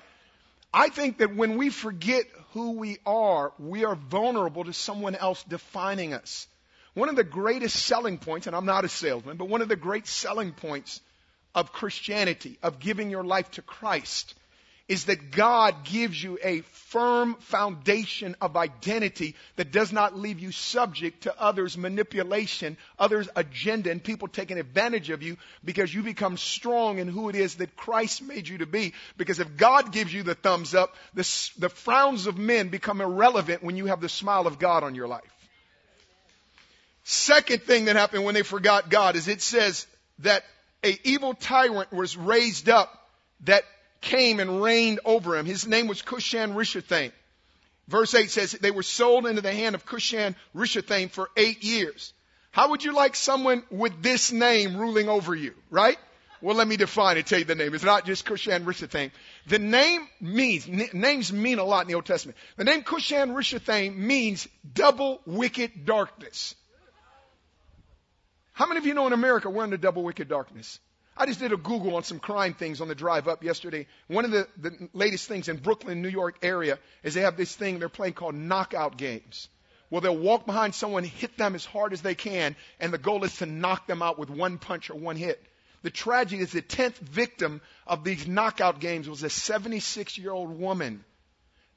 [0.74, 5.42] I think that when we forget who we are, we are vulnerable to someone else
[5.44, 6.46] defining us.
[6.94, 9.78] One of the greatest selling points, and I'm not a salesman, but one of the
[9.78, 11.00] great selling points
[11.58, 14.36] of Christianity, of giving your life to Christ,
[14.88, 20.52] is that God gives you a firm foundation of identity that does not leave you
[20.52, 26.38] subject to others' manipulation, others' agenda, and people taking advantage of you because you become
[26.38, 28.94] strong in who it is that Christ made you to be.
[29.18, 33.64] Because if God gives you the thumbs up, the, the frowns of men become irrelevant
[33.64, 35.24] when you have the smile of God on your life.
[37.04, 39.88] Second thing that happened when they forgot God is it says
[40.20, 40.44] that
[40.84, 42.92] a evil tyrant was raised up
[43.42, 43.64] that
[44.02, 45.46] came and reigned over him.
[45.46, 47.12] His name was Cushan Rishathaim.
[47.88, 52.14] Verse 8 says they were sold into the hand of Cushan Rishathaim for eight years.
[52.52, 55.98] How would you like someone with this name ruling over you, right?
[56.42, 57.74] Well, let me define it, tell you the name.
[57.74, 59.12] It's not just Cushan Rishathaim.
[59.48, 62.38] The name means, n- names mean a lot in the Old Testament.
[62.58, 66.56] The name Cushan Rishathaim means double wicked darkness.
[68.58, 70.80] How many of you know in America we're in the double wicked darkness?
[71.16, 73.86] I just did a Google on some crime things on the drive up yesterday.
[74.08, 77.56] One of the, the latest things in Brooklyn, New York area is they have this
[77.56, 79.48] thing they're playing called knockout games.
[79.92, 83.24] Well, they'll walk behind someone, hit them as hard as they can, and the goal
[83.26, 85.40] is to knock them out with one punch or one hit.
[85.84, 90.60] The tragedy is the 10th victim of these knockout games was a 76 year old
[90.60, 91.06] woman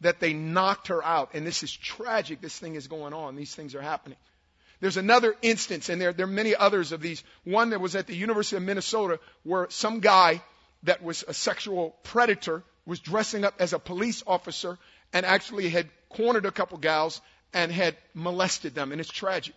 [0.00, 1.34] that they knocked her out.
[1.34, 2.40] And this is tragic.
[2.40, 3.36] This thing is going on.
[3.36, 4.16] These things are happening.
[4.80, 7.22] There's another instance, and there, there are many others of these.
[7.44, 10.42] One that was at the University of Minnesota where some guy
[10.84, 14.78] that was a sexual predator was dressing up as a police officer
[15.12, 17.20] and actually had cornered a couple gals
[17.52, 19.54] and had molested them, and it's tragic.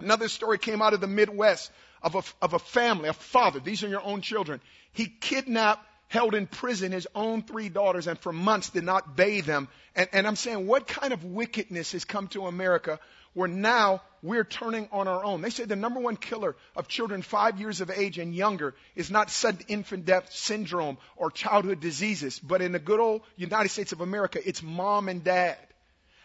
[0.00, 1.70] Another story came out of the Midwest
[2.02, 3.60] of a, of a family, a father.
[3.60, 4.60] These are your own children.
[4.92, 9.44] He kidnapped, held in prison his own three daughters, and for months did not bathe
[9.44, 9.68] them.
[9.94, 12.98] And, and I'm saying, what kind of wickedness has come to America
[13.34, 15.40] where now we're turning on our own.
[15.42, 19.10] They say the number one killer of children five years of age and younger is
[19.10, 23.92] not sudden infant death syndrome or childhood diseases, but in the good old United States
[23.92, 25.56] of America, it's mom and dad.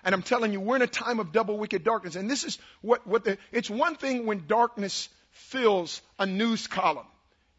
[0.04, 2.16] And I'm telling you, we're in a time of double wicked darkness.
[2.16, 7.08] And this is what, what the, it's one thing when darkness fills a news column,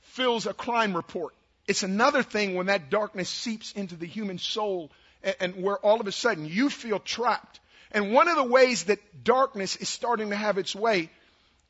[0.00, 1.34] fills a crime report.
[1.66, 4.90] It's another thing when that darkness seeps into the human soul
[5.22, 7.60] and, and where all of a sudden you feel trapped
[7.94, 11.10] and one of the ways that darkness is starting to have its way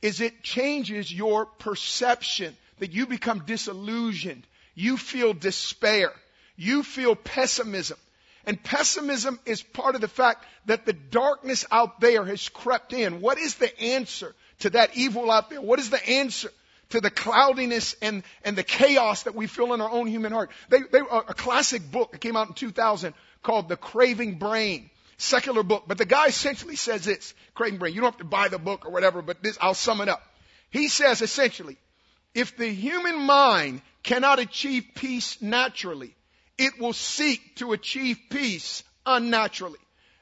[0.00, 4.46] is it changes your perception, that you become disillusioned.
[4.74, 6.12] You feel despair.
[6.56, 7.98] You feel pessimism.
[8.46, 13.20] And pessimism is part of the fact that the darkness out there has crept in.
[13.20, 15.60] What is the answer to that evil out there?
[15.60, 16.50] What is the answer
[16.90, 20.50] to the cloudiness and, and the chaos that we feel in our own human heart?
[20.70, 25.62] They, they, a classic book that came out in 2000 called The Craving Brain secular
[25.62, 25.84] book.
[25.86, 28.86] But the guy essentially says this, Craving Brain, you don't have to buy the book
[28.86, 30.22] or whatever, but this, I'll sum it up.
[30.70, 31.78] He says essentially,
[32.34, 36.14] if the human mind cannot achieve peace naturally,
[36.58, 39.78] it will seek to achieve peace unnaturally.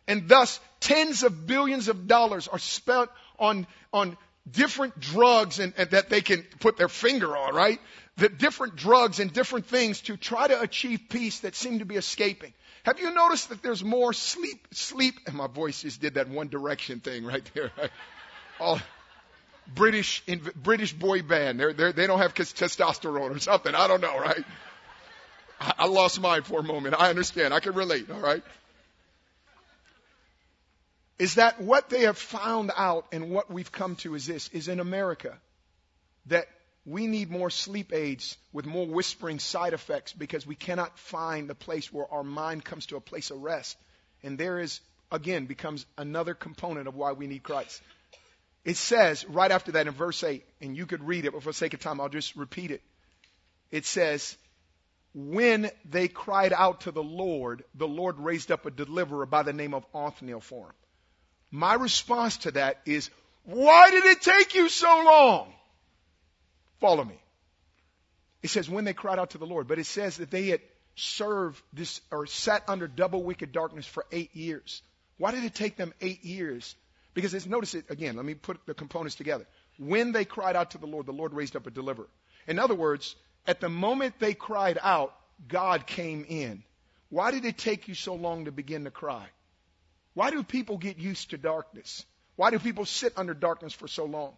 [0.07, 4.17] And thus, tens of billions of dollars are spent on, on
[4.51, 7.81] different drugs and, and that they can put their finger on, right?
[8.17, 11.97] The different drugs and different things to try to achieve peace that seem to be
[11.97, 12.53] escaping.
[12.85, 16.49] Have you noticed that there's more sleep, sleep, and my voice just did that one
[16.49, 17.71] direction thing right there.
[18.59, 18.81] All
[19.75, 20.23] British,
[20.57, 21.61] British boy band.
[21.61, 23.75] They're, they're, they don't have testosterone or something.
[23.75, 24.45] I don't know, right?
[25.61, 26.97] I, I lost mine for a moment.
[26.99, 27.55] I understand.
[27.55, 28.43] I can relate, all right?
[31.19, 34.67] Is that what they have found out and what we've come to is this, is
[34.67, 35.39] in America,
[36.27, 36.49] that
[36.85, 41.55] we need more sleep aids with more whispering side effects because we cannot find the
[41.55, 43.77] place where our mind comes to a place of rest.
[44.23, 47.81] And there is, again, becomes another component of why we need Christ.
[48.65, 51.51] It says right after that in verse 8, and you could read it, but for
[51.51, 52.83] the sake of time, I'll just repeat it.
[53.71, 54.37] It says,
[55.15, 59.53] when they cried out to the Lord, the Lord raised up a deliverer by the
[59.53, 60.75] name of Othniel for them.
[61.51, 63.11] My response to that is,
[63.45, 65.53] why did it take you so long?
[66.83, 67.15] Follow me.
[68.43, 70.61] It says when they cried out to the Lord, but it says that they had
[70.97, 74.83] served this or sat under double wicked darkness for eight years.
[75.17, 76.75] Why did it take them eight years?
[77.15, 79.47] Because it's, notice it again, let me put the components together.
[79.79, 82.09] When they cried out to the Lord, the Lord raised up a deliverer.
[82.49, 83.15] In other words,
[83.47, 85.15] at the moment they cried out,
[85.47, 86.65] God came in.
[87.11, 89.27] Why did it take you so long to begin to cry?
[90.15, 92.05] Why do people get used to darkness?
[92.35, 94.33] Why do people sit under darkness for so long?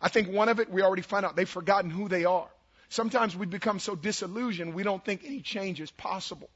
[0.00, 2.48] I think one of it, we already find out, they've forgotten who they are.
[2.88, 6.50] Sometimes we become so disillusioned, we don't think any change is possible.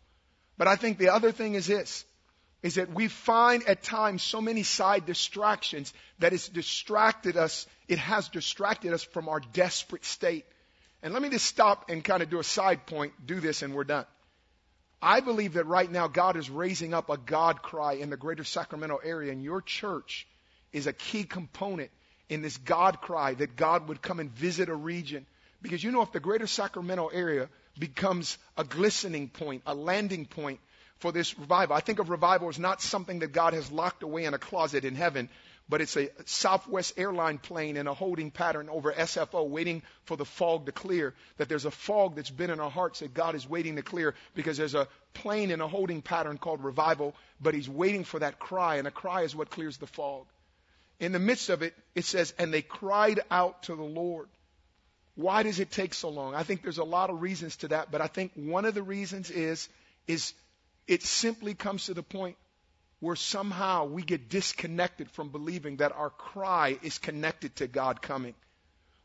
[0.58, 2.04] But I think the other thing is this,
[2.62, 7.98] is that we find at times so many side distractions that it's distracted us, it
[7.98, 10.44] has distracted us from our desperate state.
[11.02, 13.74] And let me just stop and kind of do a side point, do this and
[13.74, 14.04] we're done.
[15.02, 18.44] I believe that right now God is raising up a God cry in the greater
[18.44, 20.28] Sacramento area, and your church
[20.72, 21.90] is a key component
[22.30, 25.26] in this God cry that God would come and visit a region.
[25.60, 30.60] Because you know, if the greater Sacramento area becomes a glistening point, a landing point
[30.98, 34.24] for this revival, I think of revival as not something that God has locked away
[34.24, 35.28] in a closet in heaven,
[35.68, 40.24] but it's a Southwest airline plane in a holding pattern over SFO waiting for the
[40.24, 41.14] fog to clear.
[41.36, 44.14] That there's a fog that's been in our hearts that God is waiting to clear
[44.34, 48.38] because there's a plane in a holding pattern called revival, but He's waiting for that
[48.38, 50.26] cry, and a cry is what clears the fog.
[51.00, 54.28] In the midst of it, it says, and they cried out to the Lord.
[55.14, 56.34] Why does it take so long?
[56.34, 58.82] I think there's a lot of reasons to that, but I think one of the
[58.82, 59.68] reasons is,
[60.06, 60.34] is
[60.86, 62.36] it simply comes to the point
[63.00, 68.34] where somehow we get disconnected from believing that our cry is connected to God coming.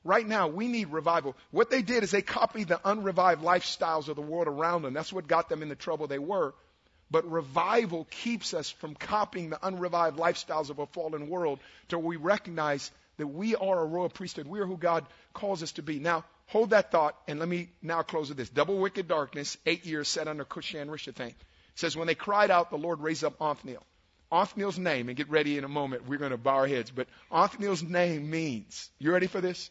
[0.03, 1.35] Right now, we need revival.
[1.51, 4.93] What they did is they copied the unrevived lifestyles of the world around them.
[4.93, 6.53] That's what got them in the trouble they were.
[7.11, 12.15] But revival keeps us from copying the unrevived lifestyles of a fallen world till we
[12.15, 14.47] recognize that we are a royal priesthood.
[14.47, 15.99] We are who God calls us to be.
[15.99, 18.49] Now, hold that thought, and let me now close with this.
[18.49, 21.33] Double wicked darkness, eight years set under Cushan Rishathaim
[21.75, 23.83] says, when they cried out, the Lord raised up Othniel.
[24.31, 27.07] Othniel's name, and get ready in a moment, we're going to bow our heads, but
[27.31, 29.69] Othniel's name means, you ready for this?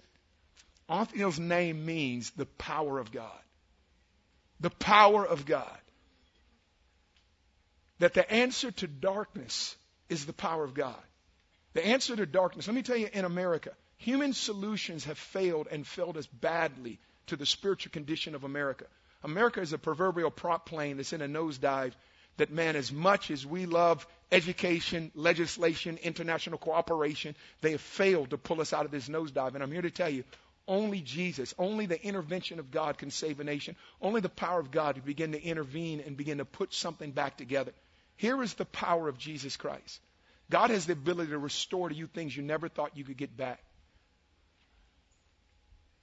[0.88, 3.30] Othniel's name means the power of God.
[4.60, 5.78] The power of God.
[7.98, 9.76] That the answer to darkness
[10.09, 11.02] is the power of God.
[11.74, 15.87] The answer to darkness, let me tell you, in America, human solutions have failed and
[15.87, 18.87] failed us badly to the spiritual condition of America.
[19.22, 21.92] America is a proverbial prop plane that's in a nosedive
[22.37, 28.38] that, man, as much as we love education, legislation, international cooperation, they have failed to
[28.38, 29.54] pull us out of this nosedive.
[29.54, 30.24] And I'm here to tell you,
[30.66, 33.76] only Jesus, only the intervention of God can save a nation.
[34.00, 37.37] Only the power of God to begin to intervene and begin to put something back
[37.37, 37.72] together.
[38.16, 40.00] Here is the power of Jesus Christ.
[40.50, 43.37] God has the ability to restore to you things you never thought you could get
[43.37, 43.61] back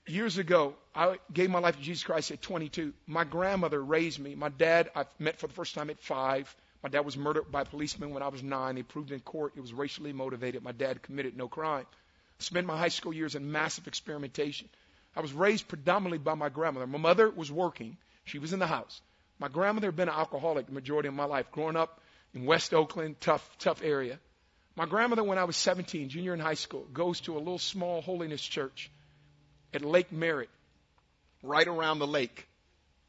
[0.06, 2.92] years ago, I gave my life to Jesus Christ at 22.
[3.06, 4.34] My grandmother raised me.
[4.34, 6.54] My dad, I met for the first time at five.
[6.82, 8.74] My dad was murdered by a policeman when I was nine.
[8.74, 10.62] They proved in court it was racially motivated.
[10.62, 11.86] My dad committed no crime.
[12.40, 14.68] I spent my high school years in massive experimentation.
[15.14, 16.86] I was raised predominantly by my grandmother.
[16.86, 17.96] My mother was working.
[18.24, 19.00] She was in the house.
[19.38, 22.00] My grandmother had been an alcoholic the majority of my life, growing up
[22.34, 24.18] in West Oakland, tough, tough area.
[24.74, 28.00] My grandmother, when I was 17, junior in high school, goes to a little small
[28.00, 28.90] holiness church
[29.74, 30.50] at Lake Merritt,
[31.42, 32.48] right around the lake.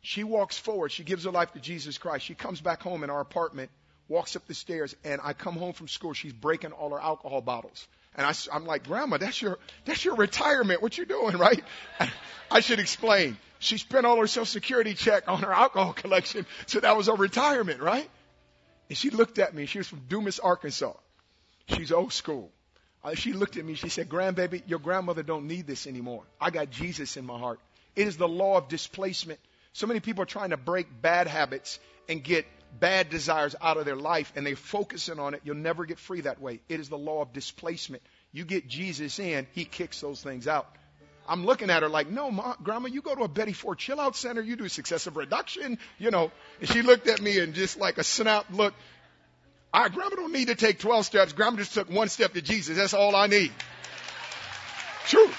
[0.02, 0.92] She walks forward.
[0.92, 2.26] She gives her life to Jesus Christ.
[2.26, 3.72] She comes back home in our apartment,
[4.10, 6.14] walks up the stairs, and I come home from school.
[6.14, 7.88] She's breaking all her alcohol bottles.
[8.16, 10.82] And I, I'm like, Grandma, that's your, that's your retirement.
[10.82, 11.64] What you doing, right?
[12.52, 13.38] I should explain.
[13.60, 17.14] She spent all her social security check on her alcohol collection, so that was her
[17.14, 18.10] retirement, right?
[18.94, 19.66] And she looked at me.
[19.66, 20.94] She was from Dumas, Arkansas.
[21.66, 22.52] She's old school.
[23.04, 23.74] Uh, she looked at me.
[23.74, 26.22] She said, Grandbaby, your grandmother don't need this anymore.
[26.40, 27.60] I got Jesus in my heart.
[27.96, 29.40] It is the law of displacement.
[29.74, 32.46] So many people are trying to break bad habits and get
[32.80, 35.42] bad desires out of their life and they're focusing on it.
[35.44, 36.60] You'll never get free that way.
[36.70, 38.04] It is the law of displacement.
[38.32, 40.68] You get Jesus in, he kicks those things out.
[41.28, 44.00] I'm looking at her like, no, Ma, grandma, you go to a Betty Ford chill
[44.00, 46.32] out center, you do successive reduction, you know.
[46.60, 48.74] And she looked at me and just like a snap look,
[49.74, 51.34] our grandma don't need to take 12 steps.
[51.34, 52.78] Grandma just took one step to Jesus.
[52.78, 53.52] That's all I need.
[55.08, 55.30] True.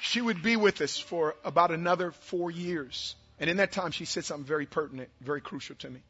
[0.00, 3.16] She would be with us for about another four years.
[3.38, 6.00] And in that time, she said something very pertinent, very crucial to me.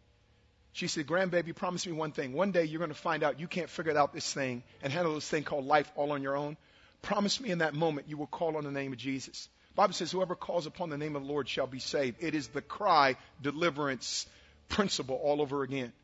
[0.76, 2.34] She said, Grandbaby, promise me one thing.
[2.34, 5.14] One day you're going to find out you can't figure out this thing and handle
[5.14, 6.58] this thing called life all on your own.
[7.00, 9.48] Promise me in that moment you will call on the name of Jesus.
[9.74, 12.18] Bible says, whoever calls upon the name of the Lord shall be saved.
[12.22, 14.26] It is the cry deliverance
[14.68, 15.94] principle all over again.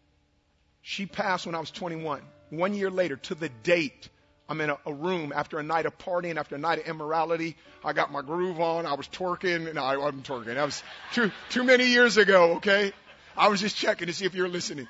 [0.80, 2.22] She passed when I was 21.
[2.48, 4.08] One year later, to the date,
[4.48, 7.56] I'm in a, a, room after a night of partying, after a night of immorality.
[7.84, 8.86] I got my groove on.
[8.86, 9.74] I was twerking.
[9.74, 10.54] No, I wasn't twerking.
[10.54, 12.92] That was too, too many years ago, okay?
[13.36, 14.88] I was just checking to see if you're listening.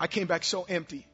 [0.00, 1.06] I came back so empty.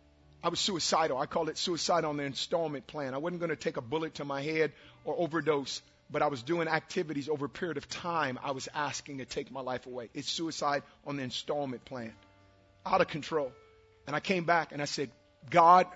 [0.42, 1.18] I was suicidal.
[1.18, 3.14] I called it suicide on the installment plan.
[3.14, 4.72] I wasn't going to take a bullet to my head
[5.04, 9.18] or overdose, but I was doing activities over a period of time I was asking
[9.18, 10.11] to take my life away.
[10.14, 12.12] It's suicide on the installment plan.
[12.86, 13.52] out of control.
[14.06, 15.11] And I came back and I said,
[15.50, 15.86] God,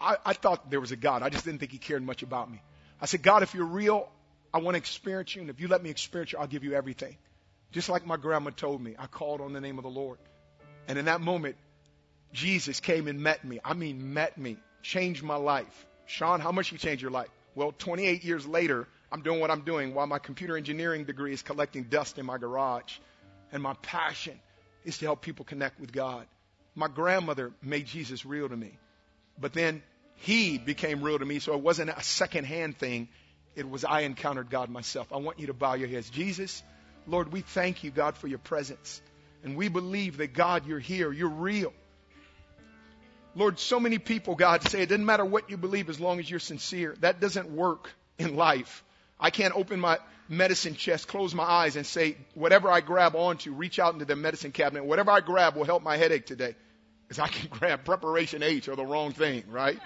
[0.00, 1.22] I, I thought there was a God.
[1.22, 2.62] I just didn't think he cared much about me.
[3.00, 4.08] I said, God, if you're real,
[4.52, 5.42] I want to experience you.
[5.42, 7.16] And if you let me experience you, I'll give you everything.
[7.74, 10.18] Just like my grandma told me, I called on the name of the Lord.
[10.86, 11.56] And in that moment,
[12.32, 13.58] Jesus came and met me.
[13.64, 15.86] I mean, met me, changed my life.
[16.06, 17.30] Sean, how much you changed your life?
[17.56, 21.42] Well, 28 years later, I'm doing what I'm doing while my computer engineering degree is
[21.42, 22.98] collecting dust in my garage.
[23.50, 24.38] And my passion
[24.84, 26.28] is to help people connect with God.
[26.76, 28.78] My grandmother made Jesus real to me.
[29.36, 29.82] But then
[30.14, 33.08] he became real to me, so it wasn't a secondhand thing.
[33.56, 35.12] It was I encountered God myself.
[35.12, 36.08] I want you to bow your heads.
[36.08, 36.62] Jesus,
[37.06, 39.00] Lord, we thank you, God, for your presence.
[39.42, 41.12] And we believe that, God, you're here.
[41.12, 41.72] You're real.
[43.36, 46.30] Lord, so many people, God, say it doesn't matter what you believe as long as
[46.30, 46.94] you're sincere.
[47.00, 48.84] That doesn't work in life.
[49.18, 49.98] I can't open my
[50.28, 54.16] medicine chest, close my eyes, and say, whatever I grab onto, reach out into the
[54.16, 54.84] medicine cabinet.
[54.84, 56.54] Whatever I grab will help my headache today.
[57.06, 59.78] Because I can grab preparation H or the wrong thing, right?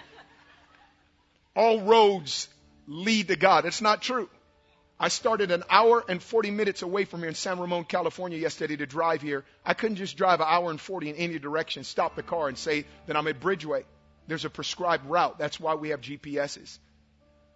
[1.57, 2.49] All roads
[2.87, 3.65] lead to God.
[3.65, 4.29] It's not true.
[5.01, 8.77] I started an hour and 40 minutes away from here in San Ramon, California yesterday
[8.77, 9.45] to drive here.
[9.65, 12.59] I couldn't just drive an hour and 40 in any direction, stop the car and
[12.59, 13.85] say that I'm at Bridgeway.
[14.27, 15.39] There's a prescribed route.
[15.39, 16.79] That's why we have GPSs.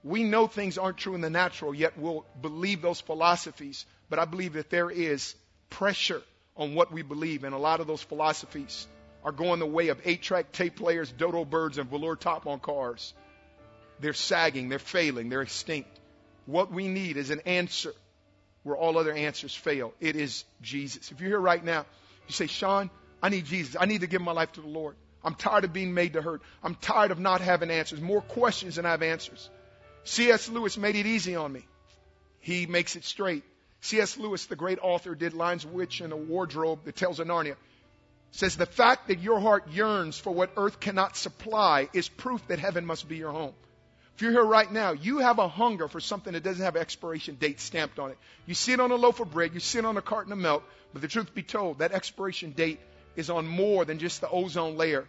[0.05, 3.86] We know things aren't true in the natural, yet we'll believe those philosophies.
[4.09, 5.34] But I believe that there is
[5.68, 6.22] pressure
[6.57, 8.86] on what we believe, and a lot of those philosophies
[9.24, 13.14] are going the way of eight-track tape players, dodo birds, and velour top on cars.
[14.01, 15.99] They're sagging, they're failing, they're extinct.
[16.47, 17.93] What we need is an answer
[18.62, 19.93] where all other answers fail.
[20.01, 21.11] It is Jesus.
[21.11, 21.86] If you're here right now,
[22.26, 22.90] you say, Sean,
[23.22, 23.76] I need Jesus.
[23.78, 24.97] I need to give my life to the Lord.
[25.24, 26.43] I'm tired of being made to hurt.
[26.62, 28.01] I'm tired of not having answers.
[28.01, 29.49] More questions than I have answers.
[30.05, 30.49] C.S.
[30.49, 31.64] Lewis made it easy on me.
[32.40, 33.45] He makes it straight.
[33.82, 34.16] C.S.
[34.16, 37.57] Lewis, the great author, did Lion's Witch in a wardrobe that tells of Narnia.
[38.32, 42.59] Says the fact that your heart yearns for what earth cannot supply is proof that
[42.59, 43.55] heaven must be your home.
[44.15, 46.83] If you're here right now, you have a hunger for something that doesn't have an
[46.83, 48.19] expiration date stamped on it.
[48.47, 50.39] You see it on a loaf of bread, you see it on a carton of
[50.39, 52.81] milk, but the truth be told, that expiration date
[53.17, 55.07] is on more than just the ozone layer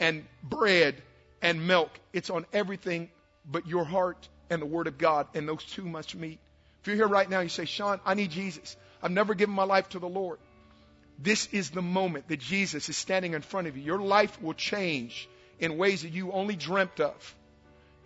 [0.00, 1.00] and bread
[1.40, 1.90] and milk.
[2.12, 3.10] It's on everything
[3.50, 6.38] but your heart and the Word of God, and those two must meet.
[6.80, 8.76] If you're here right now, you say, Sean, I need Jesus.
[9.02, 10.38] I've never given my life to the Lord.
[11.18, 13.84] This is the moment that Jesus is standing in front of you.
[13.84, 15.28] Your life will change
[15.60, 17.34] in ways that you only dreamt of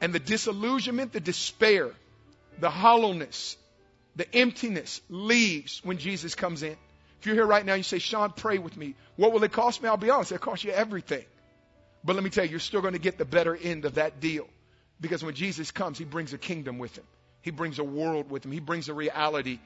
[0.01, 1.91] and the disillusionment, the despair,
[2.59, 3.57] the hollowness,
[4.17, 6.77] the emptiness leaves when Jesus comes in.
[7.21, 8.95] If you're here right now, you say, Sean, pray with me.
[9.17, 9.89] What will it cost me?
[9.89, 11.25] I'll be honest, it'll cost you everything.
[12.05, 14.21] But let me tell you, you're still going to get the better end of that
[14.21, 14.47] deal.
[15.01, 17.05] Because when Jesus comes, he brings a kingdom with him.
[17.43, 18.53] He brings a world with him.
[18.53, 19.59] He brings a reality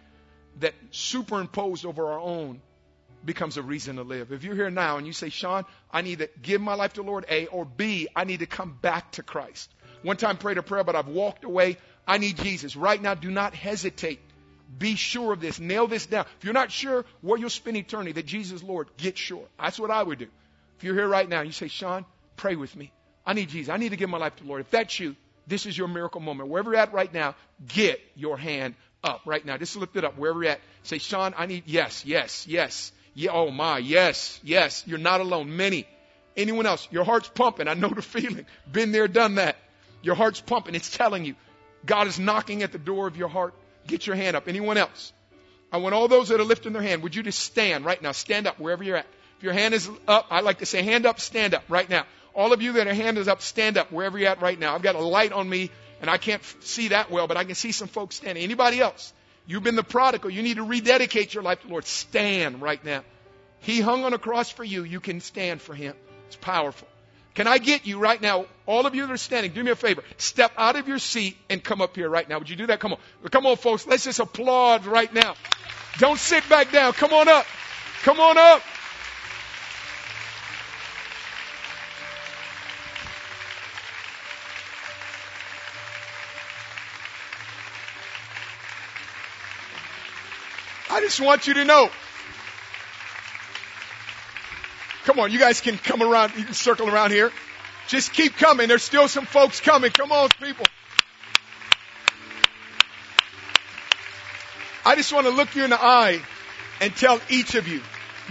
[0.59, 2.61] that superimposed over our own
[3.25, 4.33] becomes a reason to live.
[4.33, 7.03] If you're here now and you say, Sean, I need to give my life to
[7.03, 9.71] the Lord, A, or B, I need to come back to Christ.
[10.03, 11.77] One time prayed a prayer, but I've walked away.
[12.07, 12.77] I need Jesus.
[12.77, 14.21] Right now, do not hesitate.
[14.79, 15.59] Be sure of this.
[15.59, 16.27] Nail this down.
[16.39, 19.45] If you're not sure where you'll spend eternity, that Jesus Lord, get sure.
[19.59, 20.29] That's what I would do.
[20.79, 22.05] If you're here right now, you say, Sean,
[22.37, 22.93] pray with me.
[23.27, 23.71] I need Jesus.
[23.71, 24.63] I need to give my life to the Lord.
[24.63, 26.49] If that's you, this is your miracle moment.
[26.49, 27.35] Wherever you're at right now,
[27.69, 29.57] get your hand up right now.
[29.57, 30.61] Just lift it up wherever you're at.
[30.85, 32.93] Say, Sean, I need, yes, yes, yes.
[33.15, 34.85] Yeah, oh my, yes, yes.
[34.87, 35.57] You're not alone.
[35.57, 35.87] Many.
[36.37, 36.87] Anyone else?
[36.91, 37.69] Your heart's pumping.
[37.69, 38.47] I know the feeling.
[38.71, 39.57] Been there, done that.
[40.03, 40.75] Your heart's pumping.
[40.75, 41.35] It's telling you
[41.85, 43.55] God is knocking at the door of your heart.
[43.87, 44.49] Get your hand up.
[44.49, 45.13] Anyone else?
[45.73, 48.13] I want all those that are lifting their hand, would you just stand right now?
[48.13, 49.07] Stand up wherever you're at.
[49.39, 52.05] If your hand is up, I like to say hand up, stand up right now.
[52.35, 54.75] All of you that are hand is up, stand up wherever you're at right now.
[54.75, 55.71] I've got a light on me
[56.01, 58.43] and I can't see that well, but I can see some folks standing.
[58.43, 59.13] Anybody else?
[59.47, 60.31] You've been the prodigal.
[60.31, 61.87] You need to rededicate your life to the Lord.
[61.87, 63.03] Stand right now.
[63.61, 64.85] He hung on a cross for you.
[64.85, 65.95] You can stand for him.
[66.27, 66.89] It's powerful.
[67.35, 69.77] Can I get you right now, all of you that are standing, do me a
[69.77, 70.03] favor.
[70.17, 72.39] Step out of your seat and come up here right now.
[72.39, 72.81] Would you do that?
[72.81, 72.99] Come on.
[73.31, 73.87] Come on, folks.
[73.87, 75.35] Let's just applaud right now.
[75.99, 76.93] Don't sit back down.
[76.93, 77.47] Come on up.
[78.03, 78.63] Come on up.
[90.93, 91.89] I just want you to know
[95.05, 97.31] Come on, you guys can come around, you can circle around here.
[97.89, 98.69] Just keep coming.
[98.69, 99.91] There's still some folks coming.
[99.91, 100.67] Come on, people.
[104.85, 106.21] I just want to look you in the eye
[106.81, 107.81] and tell each of you,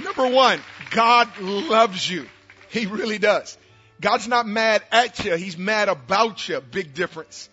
[0.03, 0.59] number one,
[0.91, 2.25] God loves you.
[2.69, 3.57] He really does.
[4.01, 5.35] God's not mad at you.
[5.35, 6.61] He's mad about you.
[6.61, 7.49] Big difference.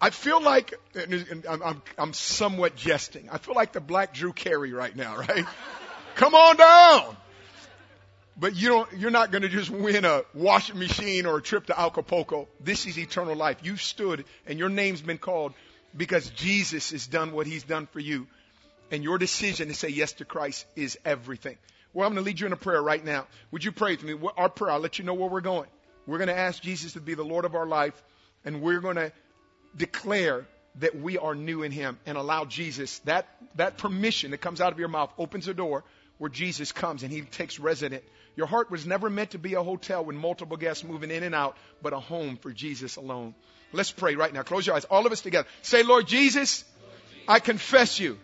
[0.00, 3.28] I feel like, I'm, I'm, I'm somewhat jesting.
[3.30, 5.44] I feel like the black Drew Carey right now, right?
[6.16, 7.16] Come on down.
[8.36, 11.66] But you don't, you're not going to just win a washing machine or a trip
[11.66, 12.48] to Acapulco.
[12.60, 13.58] This is eternal life.
[13.62, 15.54] You've stood and your name's been called
[15.96, 18.26] because Jesus has done what he's done for you.
[18.90, 21.56] And your decision to say yes to Christ is everything.
[21.92, 23.26] Well, I'm going to lead you in a prayer right now.
[23.52, 24.14] Would you pray with me?
[24.36, 25.68] Our prayer, I'll let you know where we're going.
[26.06, 27.94] We're going to ask Jesus to be the Lord of our life,
[28.44, 29.12] and we're going to
[29.76, 30.46] declare
[30.80, 34.72] that we are new in Him and allow Jesus, that, that permission that comes out
[34.72, 35.84] of your mouth opens a door
[36.18, 38.02] where Jesus comes and He takes resident.
[38.36, 41.34] Your heart was never meant to be a hotel with multiple guests moving in and
[41.34, 43.34] out, but a home for Jesus alone.
[43.72, 44.42] Let's pray right now.
[44.42, 44.84] Close your eyes.
[44.84, 45.48] All of us together.
[45.62, 46.64] Say, Lord Jesus,
[47.28, 48.18] I confess you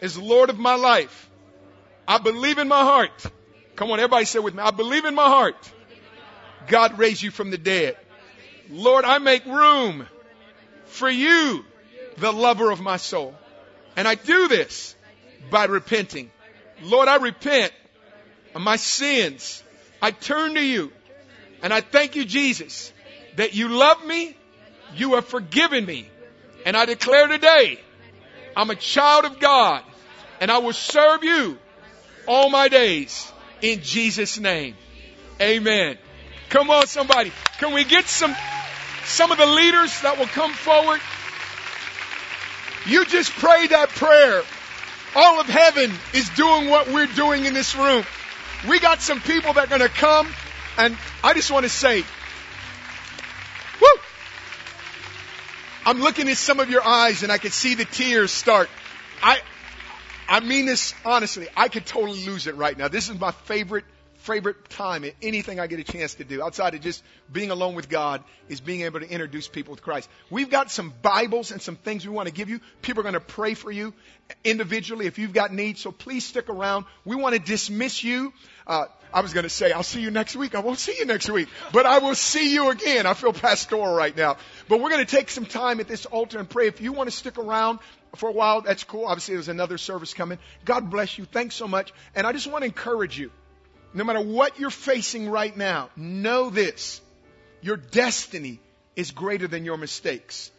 [0.00, 1.28] as Lord of my life.
[2.06, 3.26] I believe in my heart.
[3.76, 4.62] Come on, everybody say with me.
[4.62, 5.56] I believe in my heart.
[6.66, 7.96] God raised you from the dead.
[8.70, 10.06] Lord, I make room
[10.86, 11.64] for you,
[12.18, 13.34] the lover of my soul.
[13.96, 14.94] And I do this
[15.50, 16.30] by repenting.
[16.82, 17.72] Lord, I repent
[18.54, 19.62] of my sins.
[20.02, 20.92] I turn to you.
[21.62, 22.92] And I thank you, Jesus,
[23.36, 24.36] that you love me.
[24.96, 26.08] You have forgiven me.
[26.64, 27.78] And I declare today,
[28.56, 29.82] I'm a child of God
[30.40, 31.58] and I will serve you
[32.26, 33.30] all my days
[33.62, 34.74] in Jesus name.
[35.40, 35.98] Amen.
[36.48, 37.32] Come on somebody.
[37.58, 38.34] Can we get some
[39.04, 41.00] some of the leaders that will come forward?
[42.86, 44.42] You just pray that prayer.
[45.14, 48.04] All of heaven is doing what we're doing in this room.
[48.68, 50.28] We got some people that are going to come
[50.76, 52.02] and I just want to say,
[53.80, 53.88] woo!
[55.86, 58.68] I'm looking at some of your eyes and I can see the tears start.
[59.22, 59.40] I,
[60.28, 61.48] I mean this honestly.
[61.56, 62.88] I could totally lose it right now.
[62.88, 63.84] This is my favorite
[64.20, 67.02] favorite time in anything I get a chance to do outside of just
[67.32, 70.08] being alone with God is being able to introduce people with Christ.
[70.28, 72.60] We've got some Bibles and some things we want to give you.
[72.82, 73.94] People are going to pray for you
[74.44, 75.80] individually if you've got needs.
[75.80, 76.84] So please stick around.
[77.04, 78.32] We want to dismiss you.
[78.66, 80.54] Uh, I was going to say, I'll see you next week.
[80.54, 83.06] I won't see you next week, but I will see you again.
[83.06, 84.36] I feel pastoral right now.
[84.68, 86.68] But we're going to take some time at this altar and pray.
[86.68, 87.80] If you want to stick around
[88.16, 89.06] for a while, that's cool.
[89.06, 90.38] Obviously, there's another service coming.
[90.64, 91.24] God bless you.
[91.24, 91.92] Thanks so much.
[92.14, 93.32] And I just want to encourage you.
[93.92, 97.00] No matter what you're facing right now, know this.
[97.60, 98.60] Your destiny
[98.96, 100.50] is greater than your mistakes.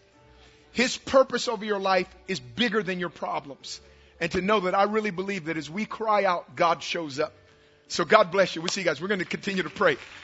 [0.74, 3.82] His purpose over your life is bigger than your problems.
[4.20, 7.34] And to know that I really believe that as we cry out, God shows up.
[7.88, 8.62] So God bless you.
[8.62, 9.02] We'll see you guys.
[9.02, 9.98] We're going to continue to pray.